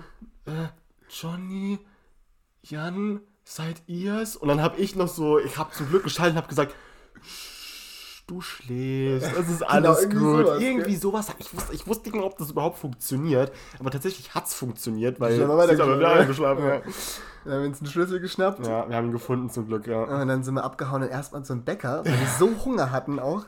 äh, 0.46 0.68
Johnny, 1.10 1.80
Jan, 2.64 3.22
seid 3.44 3.82
ihr's? 3.88 4.36
Und 4.36 4.48
dann 4.50 4.62
habe 4.62 4.78
ich 4.78 4.96
noch 4.96 5.08
so, 5.08 5.40
ich 5.40 5.58
habe 5.58 5.72
zum 5.72 5.88
Glück 5.90 6.04
geschaltet 6.04 6.34
und 6.34 6.38
habe 6.38 6.48
gesagt, 6.50 6.76
"Sch, 7.24 7.57
du 8.28 8.42
schläfst, 8.42 9.32
das 9.36 9.50
ist 9.50 9.62
alles 9.68 10.02
irgendwie 10.02 10.20
gut. 10.20 10.46
sowas, 10.46 10.62
irgendwie 10.62 10.92
gell? 10.92 11.00
sowas. 11.00 11.28
Ich 11.40 11.54
wusste, 11.56 11.74
ich 11.74 11.88
wusste 11.88 12.04
nicht 12.10 12.16
mehr, 12.16 12.26
ob 12.26 12.38
das 12.38 12.52
überhaupt 12.52 12.78
funktioniert, 12.78 13.52
aber 13.80 13.90
tatsächlich 13.90 14.36
hat's 14.36 14.54
funktioniert, 14.54 15.20
weil 15.20 15.34
Ich 15.34 15.40
hab 15.42 15.50
sie 15.50 15.56
mal 15.56 15.70
ist 15.70 15.80
aber 15.80 15.98
wieder 15.98 16.12
eingeschlafen. 16.14 16.64
Dann 16.64 17.54
haben 17.54 17.62
wir 17.62 17.68
uns 17.70 17.80
einen 17.82 17.90
Schlüssel 17.90 18.20
geschnappt. 18.20 18.66
Ja. 18.68 18.82
ja, 18.84 18.90
wir 18.90 18.96
haben 18.98 19.06
ihn 19.08 19.12
gefunden 19.14 19.50
zum 19.50 19.68
Glück, 19.68 19.88
ja. 19.88 20.04
Und 20.04 20.28
dann 20.28 20.44
sind 20.44 20.56
wir 20.56 20.64
abgehauen 20.66 21.04
und 21.04 21.10
erstmal 21.10 21.44
zu 21.44 21.54
einem 21.54 21.64
Bäcker, 21.64 22.04
weil 22.06 22.12
wir 22.20 22.28
so 22.38 22.50
Hunger 22.66 22.92
hatten 22.92 23.20
auch. 23.20 23.46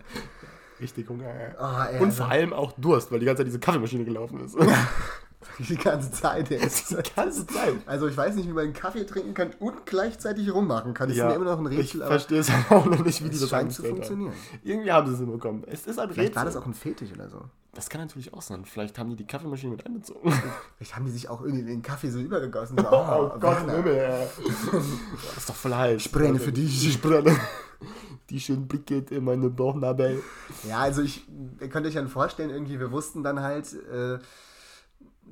Richtig 0.80 1.10
Hunger, 1.10 1.26
ja. 1.26 1.56
Oh, 1.60 1.98
Und 2.00 2.06
also- 2.06 2.24
vor 2.24 2.32
allem 2.32 2.54
auch 2.54 2.72
Durst, 2.78 3.12
weil 3.12 3.20
die 3.20 3.26
ganze 3.26 3.42
Zeit 3.42 3.48
diese 3.48 3.60
Kaffeemaschine 3.60 4.06
gelaufen 4.06 4.40
ist. 4.46 4.56
Die 5.60 5.78
ganze 5.78 6.12
Zeit 6.12 6.50
jetzt. 6.50 6.92
die 6.98 7.16
ganze 7.16 7.48
Zeit. 7.48 7.76
Also 7.86 8.08
ich 8.08 8.18
weiß 8.18 8.36
nicht, 8.36 8.48
wie 8.48 8.54
man 8.54 8.66
einen 8.66 8.74
Kaffee 8.74 9.06
trinken 9.06 9.34
kann 9.34 9.52
und 9.60 9.86
gleichzeitig 9.86 10.54
rummachen 10.54 10.94
kann. 10.94 11.08
Das 11.08 11.18
ist 11.18 11.24
mir 11.24 11.34
immer 11.34 11.46
noch 11.46 11.60
ein 11.60 11.72
ich 11.72 11.80
Rätsel, 11.80 12.02
aber 12.04 12.12
verstehe 12.12 12.40
es 12.40 12.50
auch 12.70 12.86
noch 12.86 13.04
nicht, 13.06 13.24
wie 13.24 13.30
die 13.30 13.40
das 13.40 13.50
scheint 13.50 13.72
zu 13.72 13.84
funktionieren. 13.84 14.32
Haben. 14.32 14.60
Irgendwie 14.64 14.92
haben 14.92 15.08
sie 15.08 15.14
es 15.14 15.20
hinbekommen. 15.20 15.64
Es 15.66 15.88
ist 15.88 15.98
ein 15.98 16.10
Vielleicht 16.10 16.30
Rätsel. 16.32 16.36
war 16.36 16.46
das 16.46 16.56
auch 16.58 16.66
ein 16.66 16.74
Fetisch 16.74 17.12
oder 17.14 17.30
so. 17.30 17.42
Das 17.74 17.90
kann 17.90 18.02
natürlich 18.02 18.34
auch 18.34 18.42
sein. 18.42 18.66
Vielleicht 18.66 18.98
haben 19.00 19.10
die 19.12 19.16
die 19.16 19.28
Kaffeemaschine 19.28 19.72
mit 19.72 19.86
einbezogen. 19.86 20.34
Vielleicht 20.76 20.96
haben 20.96 21.06
die 21.06 21.12
sich 21.12 21.30
auch 21.30 21.42
irgendwie 21.42 21.64
den 21.64 21.82
Kaffee 21.82 22.10
so 22.10 22.20
übergegossen. 22.20 22.78
So, 22.78 22.84
Oh, 22.92 23.30
Gott, 23.40 23.42
Werner, 23.42 23.74
Himmel, 23.74 23.96
ey. 23.96 24.28
Das 24.72 25.38
ist 25.38 25.50
doch 25.50 25.56
voll 25.56 25.74
heiß. 25.74 26.02
Ich 26.06 26.12
brenne 26.12 26.40
für 26.40 26.52
dich. 26.52 26.88
Ich 26.88 27.00
brenne. 27.02 27.34
Die 28.30 28.40
schönen 28.40 28.68
Blicke 28.68 29.06
in 29.10 29.24
meine 29.24 29.50
Bauchnabel. 29.50 30.22
Ja, 30.68 30.80
also 30.80 31.02
ich, 31.02 31.26
ihr 31.62 31.70
könnt 31.70 31.88
euch 31.88 31.94
dann 31.94 32.10
vorstellen, 32.10 32.50
irgendwie, 32.50 32.80
wir 32.80 32.92
wussten 32.92 33.24
dann 33.24 33.40
halt, 33.42 33.74
äh, 33.92 34.20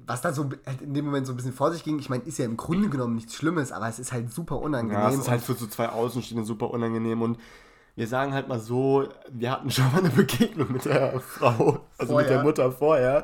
was 0.05 0.21
da 0.21 0.31
so 0.33 0.49
halt 0.65 0.81
in 0.81 0.93
dem 0.93 1.05
Moment 1.05 1.25
so 1.27 1.33
ein 1.33 1.35
bisschen 1.35 1.53
vor 1.53 1.71
sich 1.71 1.83
ging. 1.83 1.99
Ich 1.99 2.09
meine, 2.09 2.23
ist 2.23 2.37
ja 2.37 2.45
im 2.45 2.57
Grunde 2.57 2.89
genommen 2.89 3.15
nichts 3.15 3.33
Schlimmes, 3.35 3.71
aber 3.71 3.87
es 3.87 3.99
ist 3.99 4.11
halt 4.11 4.31
super 4.31 4.59
unangenehm. 4.59 4.99
Ja, 5.01 5.09
es 5.09 5.17
ist 5.17 5.29
halt 5.29 5.41
für 5.41 5.53
so 5.53 5.67
zwei 5.67 5.89
Außenstehende 5.89 6.45
super 6.45 6.69
unangenehm 6.71 7.21
und 7.21 7.37
wir 7.95 8.07
sagen 8.07 8.31
halt 8.31 8.47
mal 8.47 8.59
so, 8.59 9.07
wir 9.31 9.51
hatten 9.51 9.71
schon 9.71 9.91
mal 9.91 9.97
eine 9.99 10.11
Begegnung 10.11 10.71
mit 10.71 10.85
der 10.85 11.19
Frau, 11.19 11.79
also 11.97 12.15
mit 12.15 12.25
Vorher. 12.25 12.27
der 12.29 12.43
Mutter 12.43 12.71
vorher 12.71 13.23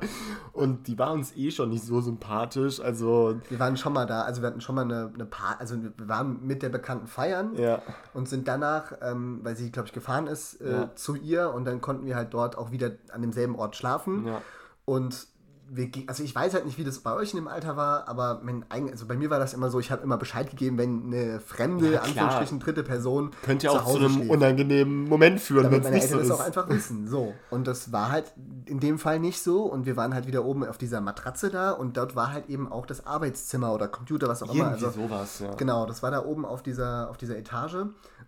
und 0.52 0.88
die 0.88 0.98
war 0.98 1.12
uns 1.14 1.36
eh 1.38 1.52
schon 1.52 1.70
nicht 1.70 1.84
so 1.84 2.02
sympathisch, 2.02 2.80
also 2.80 3.36
wir 3.50 3.60
waren 3.60 3.78
schon 3.78 3.94
mal 3.94 4.08
da, 4.08 4.22
also 4.24 4.42
wir 4.42 4.48
hatten 4.48 4.62
schon 4.62 4.74
mal 4.74 4.82
eine, 4.86 5.12
eine 5.14 5.26
Paar, 5.26 5.60
also 5.60 5.76
wir 5.80 6.08
waren 6.08 6.44
mit 6.48 6.64
der 6.64 6.70
Bekannten 6.70 7.06
feiern 7.06 7.52
ja, 7.56 7.84
und 8.16 8.28
sind 8.28 8.48
danach, 8.48 8.94
ähm, 9.04 9.42
weil 9.44 9.56
sie, 9.56 9.72
glaube 9.72 9.90
ich, 9.90 9.94
gefahren 9.94 10.26
ist, 10.26 10.60
äh, 10.62 10.72
Ja. 10.72 10.96
zu 10.96 11.16
ihr 11.16 11.52
und 11.54 11.66
dann 11.66 11.80
konnten 11.80 12.08
wir 12.08 12.16
halt 12.16 12.34
dort 12.34 12.58
auch 12.58 12.72
wieder 12.72 12.90
an 13.12 13.22
demselben 13.22 13.56
Ort 13.56 13.76
schlafen. 13.76 14.26
ja. 14.26 14.42
Und 14.86 15.28
wir, 15.76 15.90
also 16.08 16.22
ich 16.24 16.36
weiß 16.36 16.54
halt 16.54 16.66
nicht, 16.66 16.78
wie 16.78 16.84
das 16.84 17.00
bei 17.00 17.14
euch 17.14 17.34
in 17.34 17.38
dem 17.38 17.48
Alter 17.48 17.76
war, 17.76 18.08
aber 18.08 18.42
mein 18.44 18.64
also 18.70 19.06
bei 19.08 19.16
mir 19.18 19.30
war 19.30 19.40
das 19.40 19.54
immer 19.54 19.70
so, 19.70 19.80
ich 19.80 19.92
habe 19.92 20.04
immer 20.04 20.18
Bescheid 20.18 20.50
gegeben, 20.50 20.78
wenn 20.78 21.06
eine 21.14 21.40
fremde, 21.40 21.94
Ja. 21.94 22.02
Anführungsstrichen 22.02 22.60
dritte 22.60 22.84
Person 22.84 23.32
Könnte 23.44 23.66
ja 23.66 23.72
zu 23.72 23.78
auch 23.80 23.82
zu 23.82 23.88
Hause 23.94 24.06
einem 24.06 24.14
schläft. 24.16 24.30
unangenehmen 24.32 25.10
Moment 25.10 25.40
führen, 25.40 25.72
wenn 25.72 25.82
es 25.82 25.90
nicht 25.90 26.04
Eltern 26.04 26.10
so 26.12 26.18
das 26.20 26.28
ist. 26.28 26.32
auch 26.34 26.46
einfach 26.46 26.70
wissen. 26.70 27.08
So. 27.08 27.34
Und 27.50 27.66
das 27.68 27.92
war 27.92 28.12
halt 28.12 28.32
in 28.66 28.80
dem 28.80 29.00
Fall 29.00 29.20
nicht 29.20 29.42
so. 29.42 29.64
Und 29.64 29.86
wir 29.86 29.98
waren 29.98 30.14
halt 30.14 30.28
wieder 30.28 30.46
oben 30.46 30.64
auf 30.66 30.78
dieser 30.78 31.02
Matratze 31.02 31.50
da 31.50 31.72
und 31.72 31.98
dort 31.98 32.16
war 32.16 32.32
halt 32.32 32.50
eben 32.50 32.72
auch 32.72 32.86
das 32.86 33.08
Arbeitszimmer 33.08 33.74
oder 33.74 33.88
Computer, 33.88 34.28
was 34.28 34.44
auch 34.44 34.54
immer. 34.54 34.66
Irgendwie 34.74 34.86
Also, 34.86 35.02
sowas, 35.02 35.40
ja. 35.40 35.54
Genau, 35.56 35.86
das 35.86 36.04
war 36.04 36.12
da 36.12 36.24
oben 36.24 36.46
auf 36.46 36.62
dieser, 36.62 37.10
auf 37.10 37.18
dieser 37.18 37.38
Etage. 37.38 37.78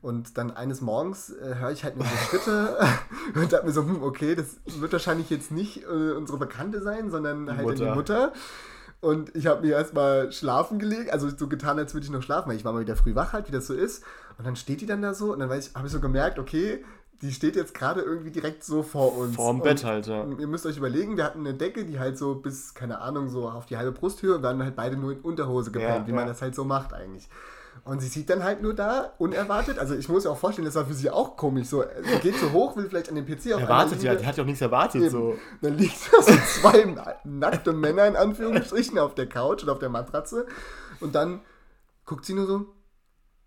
Und 0.01 0.37
dann 0.37 0.51
eines 0.51 0.81
Morgens 0.81 1.31
äh, 1.31 1.55
höre 1.55 1.71
ich 1.71 1.83
halt 1.83 1.97
nur 1.97 2.05
so 2.05 2.15
Schritte 2.29 2.77
und 3.35 3.51
dachte 3.51 3.65
mir 3.65 3.71
so, 3.71 3.83
hm, 3.83 4.03
okay, 4.03 4.35
das 4.35 4.57
wird 4.65 4.91
wahrscheinlich 4.91 5.29
jetzt 5.29 5.51
nicht 5.51 5.83
äh, 5.83 6.11
unsere 6.11 6.37
Bekannte 6.37 6.81
sein, 6.81 7.09
sondern 7.11 7.49
halt 7.55 7.67
dann 7.67 7.75
die 7.75 7.83
Mutter. 7.83 7.95
Mutter. 7.95 8.33
Und 9.01 9.35
ich 9.35 9.45
habe 9.45 9.61
mir 9.61 9.73
erstmal 9.73 10.31
schlafen 10.31 10.79
gelegt, 10.79 11.11
also 11.11 11.29
so 11.29 11.47
getan, 11.47 11.77
als 11.77 11.93
würde 11.93 12.05
ich 12.05 12.11
noch 12.11 12.23
schlafen, 12.23 12.49
weil 12.49 12.55
ich 12.55 12.65
war 12.65 12.73
mal 12.73 12.81
wieder 12.81 12.95
früh 12.95 13.13
wach 13.13 13.33
halt, 13.33 13.47
wie 13.47 13.51
das 13.51 13.67
so 13.67 13.73
ist. 13.73 14.03
Und 14.37 14.47
dann 14.47 14.55
steht 14.55 14.81
die 14.81 14.85
dann 14.85 15.01
da 15.01 15.13
so 15.13 15.31
und 15.31 15.39
dann 15.39 15.49
habe 15.49 15.59
ich 15.59 15.91
so 15.91 15.99
gemerkt, 15.99 16.39
okay, 16.39 16.83
die 17.21 17.31
steht 17.31 17.55
jetzt 17.55 17.73
gerade 17.73 18.01
irgendwie 18.01 18.31
direkt 18.31 18.63
so 18.63 18.83
vor 18.83 19.17
uns. 19.17 19.35
Vorm 19.35 19.61
Bett 19.61 19.83
halt, 19.83 20.07
ja. 20.07 20.25
Ihr 20.25 20.47
müsst 20.47 20.65
euch 20.65 20.77
überlegen, 20.77 21.17
wir 21.17 21.23
hatten 21.23 21.39
eine 21.39 21.53
Decke, 21.53 21.85
die 21.85 21.99
halt 21.99 22.17
so 22.17 22.35
bis, 22.35 22.73
keine 22.73 22.99
Ahnung, 22.99 23.29
so 23.29 23.47
auf 23.47 23.65
die 23.65 23.77
halbe 23.77 23.91
Brusthöhe 23.91 24.41
wir 24.41 24.49
haben 24.49 24.61
halt 24.61 24.75
beide 24.75 24.97
nur 24.97 25.11
in 25.11 25.19
Unterhose 25.19 25.71
gepennt, 25.71 26.01
Ja, 26.01 26.07
wie 26.07 26.11
man 26.11 26.21
ja. 26.21 26.27
das 26.27 26.41
halt 26.41 26.55
so 26.55 26.65
macht 26.65 26.93
eigentlich. 26.93 27.29
Und 27.85 28.01
sie 28.01 28.07
sieht 28.07 28.31
dann 28.31 28.43
halt 28.43 28.63
nur 28.63 28.73
da, 28.73 29.13
unerwartet. 29.19 29.77
Also 29.77 29.93
ich 29.93 30.09
muss 30.09 30.23
mir 30.23 30.31
auch 30.31 30.37
vorstellen, 30.39 30.65
das 30.65 30.73
war 30.73 30.87
für 30.87 30.95
sie 30.95 31.11
auch 31.11 31.37
komisch. 31.37 31.67
So, 31.67 31.83
sie 32.03 32.19
geht 32.19 32.35
so 32.39 32.51
hoch, 32.51 32.75
will 32.75 32.89
vielleicht 32.89 33.09
an 33.09 33.15
den 33.15 33.27
PC 33.27 33.53
auf 33.53 33.61
Erwartet 33.61 34.01
ja, 34.01 34.15
die 34.15 34.25
hat 34.25 34.35
ja 34.37 34.41
auch 34.43 34.47
nichts 34.47 34.61
erwartet, 34.61 35.03
Eben. 35.03 35.11
so. 35.11 35.35
Dann 35.61 35.77
liegt 35.77 35.95
da 36.11 36.19
so 36.19 36.31
zwei 36.61 36.83
na- 36.85 37.15
nackte 37.23 37.73
Männer 37.73 38.07
in 38.07 38.15
Anführungsstrichen 38.15 38.97
auf 38.97 39.13
der 39.13 39.29
Couch 39.29 39.61
oder 39.61 39.73
auf 39.73 39.79
der 39.79 39.89
Matratze. 39.89 40.47
Und 40.99 41.13
dann 41.13 41.41
guckt 42.05 42.25
sie 42.25 42.33
nur 42.33 42.47
so 42.47 42.65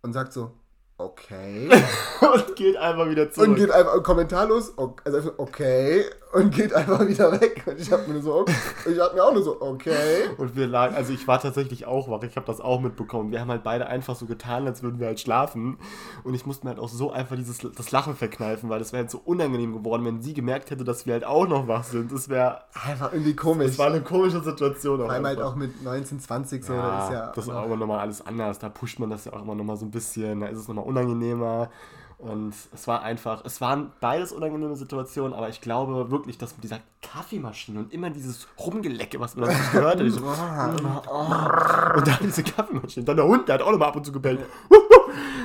und 0.03 0.13
sagt 0.13 0.33
so, 0.33 0.53
okay. 0.99 1.69
Und 2.21 2.55
geht 2.55 2.77
einfach 2.77 3.09
wieder 3.09 3.33
zurück. 3.33 3.49
Und 3.49 3.55
geht 3.57 3.73
einfach 3.73 4.01
kommentarlos, 4.05 4.79
also 4.79 5.17
einfach, 5.19 5.33
okay. 5.39 6.05
Und 6.33 6.55
geht 6.55 6.75
einfach 6.75 7.07
wieder 7.07 7.41
weg. 7.41 7.63
Und 7.67 7.81
ich 7.81 7.91
hab 7.91 8.07
mir 8.07 8.15
nur 8.15 8.23
so, 8.23 8.35
okay. 8.37 8.53
Ich 8.91 8.99
hab 9.01 9.15
mir 9.15 9.25
auch 9.25 9.33
nur 9.33 9.43
so, 9.43 9.61
okay. 9.61 10.29
Und 10.37 10.57
wir 10.57 10.67
lagen, 10.67 10.95
also 10.95 11.13
ich 11.13 11.27
war 11.27 11.41
tatsächlich 11.41 11.87
auch 11.87 12.11
wach, 12.11 12.23
ich 12.23 12.37
habe 12.37 12.47
das 12.47 12.61
auch 12.61 12.81
mitbekommen. 12.81 13.31
Wir 13.31 13.41
haben 13.41 13.51
halt 13.51 13.63
beide 13.63 13.87
einfach 13.87 14.15
so 14.15 14.27
getan, 14.27 14.67
als 14.67 14.83
würden 14.83 15.01
wir 15.01 15.07
halt 15.07 15.21
schlafen. 15.21 15.79
Und 16.25 16.35
ich 16.35 16.45
musste 16.45 16.67
mir 16.67 16.71
halt 16.71 16.81
auch 16.81 16.89
so 16.89 17.11
einfach 17.11 17.37
dieses, 17.37 17.59
das 17.59 17.91
Lachen 17.93 18.15
verkneifen, 18.15 18.69
weil 18.69 18.79
das 18.79 18.93
wäre 18.93 19.05
halt 19.05 19.11
so 19.11 19.23
unangenehm 19.25 19.73
geworden, 19.73 20.05
wenn 20.05 20.21
sie 20.21 20.35
gemerkt 20.35 20.71
hätte, 20.71 20.85
dass 20.85 21.07
wir 21.07 21.15
halt 21.15 21.25
auch 21.25 21.49
noch 21.49 21.67
wach 21.67 21.85
sind. 21.85 22.13
Das 22.13 22.29
wäre, 22.29 22.61
Einfach 22.85 23.13
irgendwie 23.13 23.35
komisch. 23.35 23.69
das 23.69 23.79
war 23.79 23.87
eine 23.87 24.03
komische 24.03 24.43
Situation. 24.43 24.99
Vor 25.01 25.11
allem 25.11 25.27
halt 25.27 25.41
auch 25.41 25.55
mit 25.55 25.83
19, 25.83 26.21
20 26.21 26.65
so, 26.65 26.75
ja, 26.75 26.97
das 26.99 27.05
ist 27.05 27.13
ja. 27.15 27.33
das 27.35 27.45
ist 27.47 27.51
auch 27.51 27.65
immer 27.65 27.77
nochmal 27.77 28.01
alles 28.01 28.27
anders. 28.27 28.59
Da 28.59 28.69
pusht 28.69 28.99
man 28.99 29.09
das 29.09 29.25
ja 29.25 29.33
auch 29.33 29.43
immer 29.43 29.55
nochmal 29.55 29.79
so 29.79 29.87
ein 29.87 29.91
bisschen, 29.91 30.41
da 30.41 30.47
ist 30.49 30.59
es 30.59 30.69
nochmal 30.69 30.85
unangenehmer. 30.85 31.71
Und 32.19 32.53
es 32.75 32.89
war 32.89 33.03
einfach, 33.03 33.45
es 33.45 33.61
waren 33.61 33.93
beides 34.01 34.33
unangenehme 34.33 34.75
Situationen, 34.75 35.33
aber 35.33 35.49
ich 35.51 35.61
glaube 35.61 36.11
wirklich, 36.11 36.37
dass 36.37 36.55
mit 36.55 36.65
dieser 36.65 36.81
Kaffeemaschine 37.01 37.79
und 37.79 37.93
immer 37.95 38.11
dieses 38.11 38.49
Rumgelecke, 38.59 39.21
was 39.21 39.37
man 39.37 39.49
dann 39.49 39.57
nicht 39.57 39.71
gehört 39.71 40.01
hat, 40.01 40.05
diese, 40.05 40.21
und 40.21 42.07
dann 42.09 42.19
diese 42.23 42.43
Kaffeemaschine, 42.43 43.07
dann 43.07 43.17
der 43.17 43.25
Hund, 43.27 43.47
der 43.47 43.55
hat 43.55 43.63
auch 43.63 43.71
nochmal 43.71 43.89
ab 43.91 43.97
und 43.97 44.05
zu 44.05 44.13
gebellt. 44.13 44.41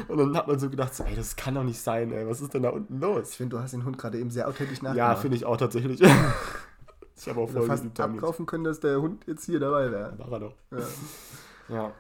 Und 0.10 0.18
dann 0.18 0.36
hat 0.36 0.48
man 0.50 0.60
so 0.60 0.70
gedacht, 0.70 0.94
so, 0.94 1.06
ey, 1.06 1.16
das 1.16 1.38
kann 1.38 1.56
doch 1.56 1.64
nicht 1.64 1.80
sein, 1.80 2.12
ey, 2.12 2.28
was 2.28 2.42
ist 2.42 2.54
denn 2.54 2.64
da 2.64 2.70
unten 2.72 3.00
los? 3.00 3.30
ich 3.30 3.38
finde, 3.38 3.56
du 3.56 3.64
hast 3.64 3.72
den 3.72 3.86
Hund 3.86 3.98
gerade 3.98 4.20
eben 4.20 4.30
sehr 4.30 4.50
authentisch 4.50 4.80
Ja, 4.80 4.90
nachgemacht. 4.90 5.20
finde 5.20 5.38
ich 5.38 5.46
auch 5.46 5.58
tatsächlich. 5.58 6.02
Ich 7.16 7.30
habe 7.30 7.40
auch 7.40 7.50
voll 7.50 7.66
fast 7.68 7.86
abkaufen 8.02 8.46
können, 8.46 8.66
dass 8.66 8.82
der 8.82 9.00
Hund 9.00 9.26
jetzt 9.28 9.46
hier 9.46 9.60
dabei 9.60 9.90
wäre. 9.92 10.14
War 10.18 10.32
er 10.34 10.40
doch. 10.42 10.54
Ja. 10.72 10.78
Ja, 11.70 11.92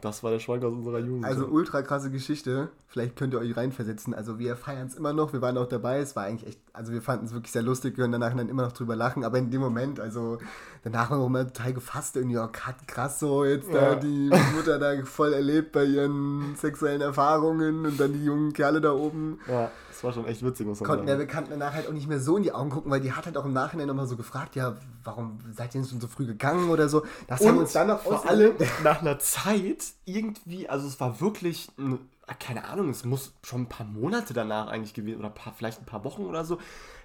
das 0.00 0.22
war 0.22 0.30
der 0.30 0.38
Schwank 0.38 0.62
aus 0.64 0.72
unserer 0.72 1.00
Jugend. 1.00 1.24
Also 1.24 1.46
ultra 1.46 1.82
krasse 1.82 2.10
Geschichte. 2.10 2.68
Vielleicht 2.86 3.16
könnt 3.16 3.34
ihr 3.34 3.40
euch 3.40 3.54
reinversetzen. 3.56 4.14
Also 4.14 4.38
wir 4.38 4.56
feiern 4.56 4.86
es 4.86 4.94
immer 4.94 5.12
noch. 5.12 5.32
Wir 5.32 5.42
waren 5.42 5.58
auch 5.58 5.68
dabei. 5.68 5.98
Es 5.98 6.16
war 6.16 6.22
eigentlich 6.24 6.48
echt, 6.48 6.60
also 6.72 6.92
wir 6.92 7.02
fanden 7.02 7.26
es 7.26 7.32
wirklich 7.34 7.52
sehr 7.52 7.62
lustig. 7.62 7.96
Wir 7.96 8.04
können 8.04 8.12
danach 8.12 8.34
dann 8.34 8.48
immer 8.48 8.62
noch 8.62 8.72
drüber 8.72 8.96
lachen. 8.96 9.24
Aber 9.24 9.36
in 9.38 9.50
dem 9.50 9.60
Moment, 9.60 10.00
also 10.00 10.38
danach 10.84 11.10
waren 11.10 11.18
wir 11.20 11.26
immer 11.26 11.46
total 11.52 11.74
gefasst. 11.74 12.16
Irgendwie, 12.16 12.38
oh 12.38 12.48
krass 12.86 13.18
so, 13.20 13.44
jetzt 13.44 13.68
da 13.72 13.92
Ja. 13.92 13.94
die 13.96 14.30
Mutter 14.54 14.78
da 14.78 15.04
voll 15.04 15.32
erlebt 15.34 15.72
bei 15.72 15.84
ihren 15.84 16.54
sexuellen 16.56 17.00
Erfahrungen 17.02 17.84
und 17.84 17.98
dann 18.00 18.12
die 18.12 18.24
jungen 18.24 18.52
Kerle 18.52 18.80
da 18.80 18.92
oben. 18.92 19.38
ja, 19.48 19.70
das 19.90 20.02
war 20.04 20.12
schon 20.12 20.26
echt 20.26 20.42
witzig, 20.44 20.66
muss 20.66 20.80
man 20.80 20.86
Konnten 20.88 21.06
der. 21.06 21.16
Bekannten 21.16 21.50
danach 21.50 21.74
halt 21.74 21.88
auch 21.88 21.92
nicht 21.92 22.08
mehr 22.08 22.20
so 22.20 22.36
in 22.36 22.44
die 22.44 22.52
Augen 22.52 22.70
gucken, 22.70 22.90
weil 22.90 23.00
die 23.00 23.12
hat 23.12 23.26
halt 23.26 23.36
auch 23.36 23.44
im 23.44 23.52
Nachhinein 23.52 23.88
nochmal 23.88 24.06
so 24.06 24.16
gefragt, 24.16 24.54
ja, 24.54 24.76
warum 25.04 25.40
seid 25.52 25.74
ihr 25.74 25.80
denn 25.80 25.90
schon 25.90 26.00
so 26.00 26.06
früh 26.06 26.24
gegangen 26.24 26.70
oder 26.70 26.88
so. 26.88 27.02
Das 27.26 27.40
haben 27.44 27.56
wir 27.56 27.62
uns 27.62 27.72
dann 27.72 27.88
noch 27.88 28.00
vor 28.00 28.26
allem 28.28 28.52
nach 28.84 29.00
einer 29.02 29.18
Zeit 29.18 29.57
irgendwie, 30.04 30.68
also 30.68 30.86
es 30.86 31.00
war 31.00 31.20
wirklich, 31.20 31.68
ein, 31.78 31.98
keine 32.38 32.64
Ahnung, 32.64 32.90
es 32.90 33.04
muss 33.04 33.32
schon 33.42 33.62
ein 33.62 33.68
paar 33.68 33.86
Monate 33.86 34.34
danach 34.34 34.68
eigentlich 34.68 34.94
gewesen 34.94 35.18
oder 35.18 35.30
paar, 35.30 35.52
vielleicht 35.52 35.80
ein 35.80 35.86
paar 35.86 36.04
Wochen 36.04 36.22
oder 36.22 36.44
so. 36.44 36.58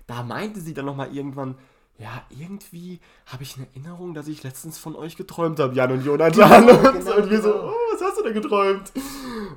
Da 0.07 0.23
meinte 0.23 0.59
sie 0.59 0.73
dann 0.73 0.85
nochmal 0.85 1.15
irgendwann, 1.15 1.55
ja, 1.97 2.23
irgendwie 2.29 2.99
habe 3.27 3.43
ich 3.43 3.55
eine 3.55 3.67
Erinnerung, 3.67 4.13
dass 4.13 4.27
ich 4.27 4.43
letztens 4.43 4.77
von 4.77 4.95
euch 4.95 5.15
geträumt 5.15 5.59
habe, 5.59 5.75
Jan 5.75 5.91
und 5.91 6.03
Jonathan. 6.03 6.69
und, 6.69 6.81
genau, 6.81 7.17
und 7.17 7.29
wir 7.29 7.41
so, 7.41 7.51
genau. 7.51 7.67
oh, 7.69 7.93
was 7.93 8.01
hast 8.01 8.19
du 8.19 8.23
denn 8.23 8.33
geträumt? 8.33 8.91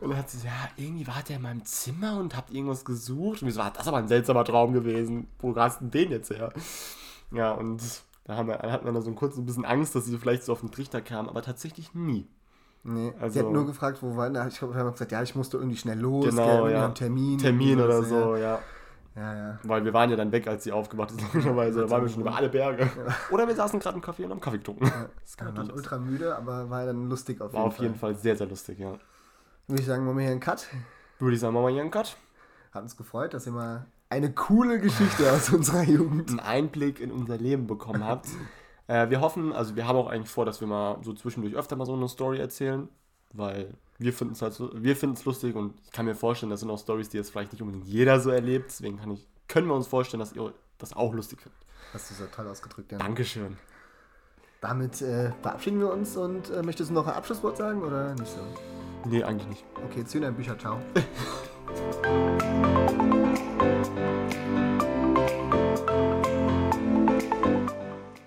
Und 0.00 0.10
dann 0.10 0.18
hat 0.18 0.30
sie, 0.30 0.46
ja, 0.46 0.52
irgendwie 0.76 1.06
wart 1.06 1.30
ihr 1.30 1.36
in 1.36 1.42
meinem 1.42 1.64
Zimmer 1.64 2.18
und 2.18 2.36
habt 2.36 2.52
irgendwas 2.52 2.84
gesucht. 2.84 3.40
Und 3.40 3.46
wir 3.46 3.54
so, 3.54 3.60
ah, 3.60 3.70
das 3.70 3.82
ist 3.82 3.88
aber 3.88 3.96
ein 3.96 4.08
seltsamer 4.08 4.44
Traum 4.44 4.74
gewesen. 4.74 5.28
Wo 5.38 5.56
hast 5.56 5.80
du 5.80 5.86
denn 5.86 5.90
den 5.90 6.10
jetzt 6.10 6.30
her? 6.30 6.52
Ja, 7.32 7.52
und 7.52 7.82
da 8.24 8.36
haben 8.36 8.48
wir, 8.48 8.58
hatten 8.58 8.84
wir 8.84 8.92
dann 8.92 9.02
so 9.02 9.12
kurz 9.12 9.36
ein 9.36 9.46
bisschen 9.46 9.64
Angst, 9.64 9.94
dass 9.94 10.04
sie 10.04 10.18
vielleicht 10.18 10.44
so 10.44 10.52
auf 10.52 10.60
den 10.60 10.70
Trichter 10.70 11.00
kam, 11.00 11.28
aber 11.28 11.42
tatsächlich 11.42 11.94
nie. 11.94 12.26
Nee, 12.82 13.12
sie 13.16 13.22
Also- 13.22 13.40
hat 13.46 13.52
nur 13.52 13.66
gefragt, 13.66 13.98
wo 14.02 14.16
war 14.16 14.28
Ich 14.46 14.58
glaube, 14.58 14.74
wir 14.74 14.80
haben 14.80 14.92
gesagt, 14.92 15.12
ja, 15.12 15.22
ich 15.22 15.34
musste 15.34 15.56
irgendwie 15.56 15.76
schnell 15.76 15.98
los. 15.98 16.26
Genau, 16.26 16.64
gell, 16.64 16.72
ja. 16.72 16.84
einen 16.84 16.94
Termin. 16.94 17.38
Termin 17.38 17.80
oder 17.80 18.02
sowas, 18.02 18.08
so, 18.08 18.36
ja. 18.36 18.58
Ja, 19.16 19.34
ja. 19.34 19.48
ja. 19.48 19.58
Weil 19.62 19.84
wir 19.84 19.92
waren 19.94 20.10
ja 20.10 20.16
dann 20.16 20.30
weg, 20.30 20.46
als 20.46 20.64
sie 20.64 20.72
aufgewacht 20.72 21.10
ist, 21.10 21.20
logischerweise. 21.32 21.80
Da 21.80 21.90
waren 21.90 22.02
wir 22.02 22.08
schon 22.08 22.20
über 22.20 22.36
alle 22.36 22.48
Berge. 22.48 22.88
Oder 23.30 23.48
wir 23.48 23.54
saßen 23.54 23.80
gerade 23.80 23.96
im 23.96 24.02
Café 24.04 24.24
und 24.24 24.30
haben 24.30 24.40
Kaffee 24.40 24.58
getrunken. 24.58 24.84
Das 25.22 25.32
Wir 25.32 25.36
kann 25.38 25.46
waren 25.48 25.54
natürlich 25.66 25.76
ultra 25.76 25.98
müde, 25.98 26.36
aber 26.36 26.70
war 26.70 26.86
dann 26.86 27.08
lustig 27.08 27.40
auf 27.40 27.52
War 27.52 27.60
jeden 27.60 27.68
auf 27.68 27.76
Fall. 27.76 27.86
jeden 27.86 27.98
Fall 27.98 28.14
sehr, 28.14 28.36
sehr 28.36 28.46
lustig, 28.46 28.78
ja. 28.78 28.92
Würde 29.68 29.80
ich 29.80 29.86
sagen, 29.86 30.04
machen 30.04 30.16
wir 30.18 30.22
hier 30.22 30.32
einen 30.32 30.40
Cut. 30.40 30.68
Würde 31.18 31.34
ich 31.34 31.40
sagen, 31.40 31.54
machen 31.54 31.66
wir 31.66 31.70
hier 31.72 31.80
einen 31.82 31.90
Cut. 31.90 32.16
Hat 32.72 32.82
uns 32.82 32.96
gefreut, 32.96 33.34
dass 33.34 33.46
ihr 33.46 33.52
mal 33.52 33.86
eine 34.10 34.32
coole 34.32 34.78
Geschichte 34.78 35.32
aus 35.32 35.50
unserer 35.50 35.82
Jugend. 35.82 36.30
einen 36.30 36.38
Einblick 36.40 37.00
in 37.00 37.10
unser 37.10 37.36
Leben 37.38 37.66
bekommen 37.66 38.04
habt. 38.04 38.28
äh, 38.88 39.10
wir 39.10 39.20
hoffen, 39.20 39.52
also 39.52 39.76
wir 39.76 39.86
haben 39.86 39.96
auch 39.96 40.08
eigentlich 40.08 40.30
vor, 40.30 40.44
dass 40.44 40.60
wir 40.60 40.68
mal 40.68 40.98
so 41.02 41.12
zwischendurch 41.12 41.54
öfter 41.54 41.76
mal 41.76 41.86
so 41.86 41.94
eine 41.94 42.08
Story 42.08 42.38
erzählen, 42.38 42.88
weil 43.32 43.74
wir 43.98 44.12
finden 44.12 44.34
es 44.34 44.42
halt 44.42 44.60
wir 44.74 44.96
finden 44.96 45.16
es 45.16 45.24
lustig 45.24 45.56
und 45.56 45.74
ich 45.84 45.92
kann 45.92 46.06
mir 46.06 46.14
vorstellen, 46.14 46.50
das 46.50 46.60
sind 46.60 46.70
auch 46.70 46.78
Stories, 46.78 47.08
die 47.08 47.16
jetzt 47.16 47.30
vielleicht 47.30 47.52
nicht 47.52 47.62
unbedingt 47.62 47.86
jeder 47.86 48.20
so 48.20 48.30
erlebt. 48.30 48.66
Deswegen 48.68 48.98
kann 48.98 49.10
ich, 49.10 49.26
können 49.48 49.66
wir 49.68 49.74
uns 49.74 49.86
vorstellen, 49.86 50.20
dass 50.20 50.32
ihr 50.32 50.52
das 50.78 50.94
auch 50.94 51.12
lustig 51.14 51.40
findet. 51.40 51.58
Hast 51.92 52.10
du 52.10 52.14
so 52.14 52.26
toll 52.26 52.46
ausgedrückt, 52.48 52.92
ja. 52.92 52.98
Dankeschön. 52.98 53.56
Damit 54.60 55.02
äh, 55.02 55.32
verabschieden 55.42 55.80
wir 55.80 55.92
uns 55.92 56.16
und 56.16 56.50
äh, 56.50 56.62
möchtest 56.62 56.90
du 56.90 56.94
noch 56.94 57.06
ein 57.06 57.14
Abschlusswort 57.14 57.56
sagen 57.56 57.82
oder 57.82 58.14
nicht 58.14 58.30
so? 58.30 58.40
Nee, 59.08 59.22
eigentlich 59.22 59.48
nicht. 59.48 59.64
Okay, 59.84 60.04
Zünder 60.04 60.32
Bücher, 60.32 60.58
ciao. 60.58 60.80